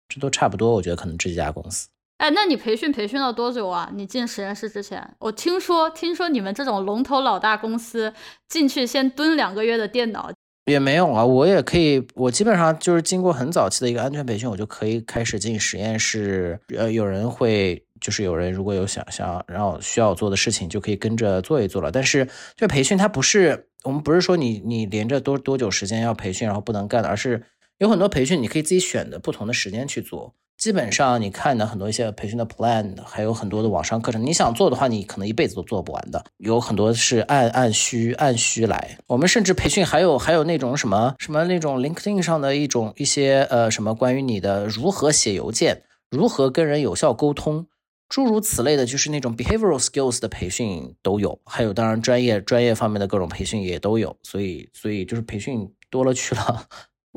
[0.09, 0.71] 这都差不多。
[0.71, 1.88] 我觉得可能这几家公司。
[2.18, 3.89] 哎，那你培训培训了多久啊？
[3.93, 8.11] 你进实验室之前，我听说听说你们这种龙头老大公司
[8.49, 10.32] 进去先蹲两个月的电脑，
[10.65, 11.24] 也没有啊。
[11.24, 16.59] 我也可以，我基本上就是经过很早期的一个安全培训，我就可以开始进实验室。
[16.76, 21.91] 呃，有人会就是有人如果有想想然后需要做的事情，就可以跟着做一做了。
[21.91, 27.43] 但是这培训它不是我们不是说你你连着多多久时间要培训然后不能干的，而是
[27.78, 30.34] 有很多培训你可以自己选的不同的时间去做。
[30.58, 36.26] 基本上，你看的很多一些培训的 plan，还有很多的网上课程，你想做的话，你可能一辈子都做不完的。
[36.38, 38.97] 有很多是按按需按需来。
[39.05, 47.68] 我们甚至培训还有还有那种什么什么那种 LinkedIn 上的一种一些呃什么关于你的如何写邮件，如何跟人有效沟通，
[48.10, 51.39] 诸如此类的，就是那种 behavioral skills 的培训都有。
[51.45, 54.18] 还有当然专业专业方面的各种培训也都有。
[54.24, 56.66] 所以所以就是培训多了去了。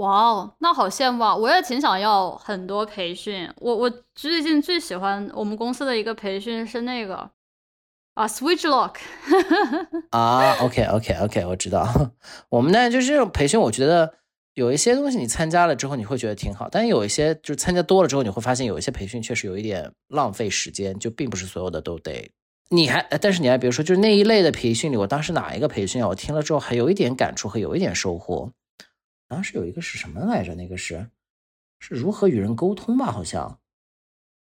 [0.00, 1.36] 哇哦，那好羡慕啊！
[1.36, 3.46] 我也挺想要很多培训。
[3.56, 7.30] 我我最近最喜欢我们公司的一个培训是那个
[8.14, 8.94] 啊，Switch Lock。
[10.10, 11.86] 啊，OK OK OK， 我知道。
[12.48, 14.14] 我们呢就是这种培训，我觉得
[14.54, 22.30] 有一些东西你参加了之后你会觉得挺好，但有一些就是参加多了之后你会发现有一些培训确实有一点浪费时间，就并不是所有的都得。
[22.70, 26.08] 你还但是你还别说，就是那一类的培训里，我当时哪一个培训啊？
[26.08, 28.50] 我听了之后还有一点感触和有一点收获。
[29.30, 30.56] 当时有一个是什么来着？
[30.56, 31.08] 那个是
[31.78, 33.12] 是如何与人沟通吧？
[33.12, 33.60] 好像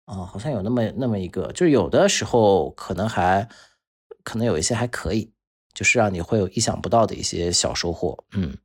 [0.06, 3.50] 啊，好像有那么那么一个，就是有的时候可能还
[4.24, 5.34] 可能有一些还可以，
[5.74, 8.24] 就是让你会有意想不到的一些小收获。
[8.34, 8.56] 嗯，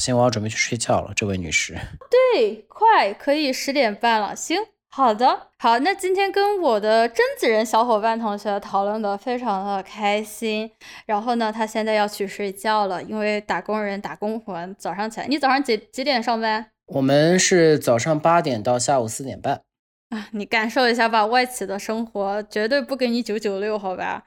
[0.00, 1.76] 行，我要准备去睡觉了，这位女士。
[2.08, 4.36] 对，快可以十点半了。
[4.36, 4.56] 行。
[4.96, 10.70] 好的，好，那今天跟我的甄子仁小伙伴同学讨论的非常的开心。
[11.04, 15.26] 然后呢，他现在要去睡觉了，因为打工人打工魂，早上起来。
[15.26, 16.68] 你早上几几点上班？
[16.86, 19.60] 我们是早上八点到下午四点半。
[20.08, 24.22] 啊，你感受一下吧，外企的生活绝对不给你九九六，好吧？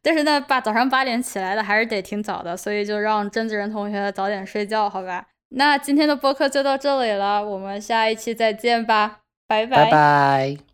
[0.00, 5.26] 但是呢，八早上八点起来的还是得挺早的，所以就让甄子仁同学早点睡觉，好吧？
[5.50, 9.18] 那今天的播客就到这里了，我们下一期再见吧。
[9.46, 10.65] 拜拜。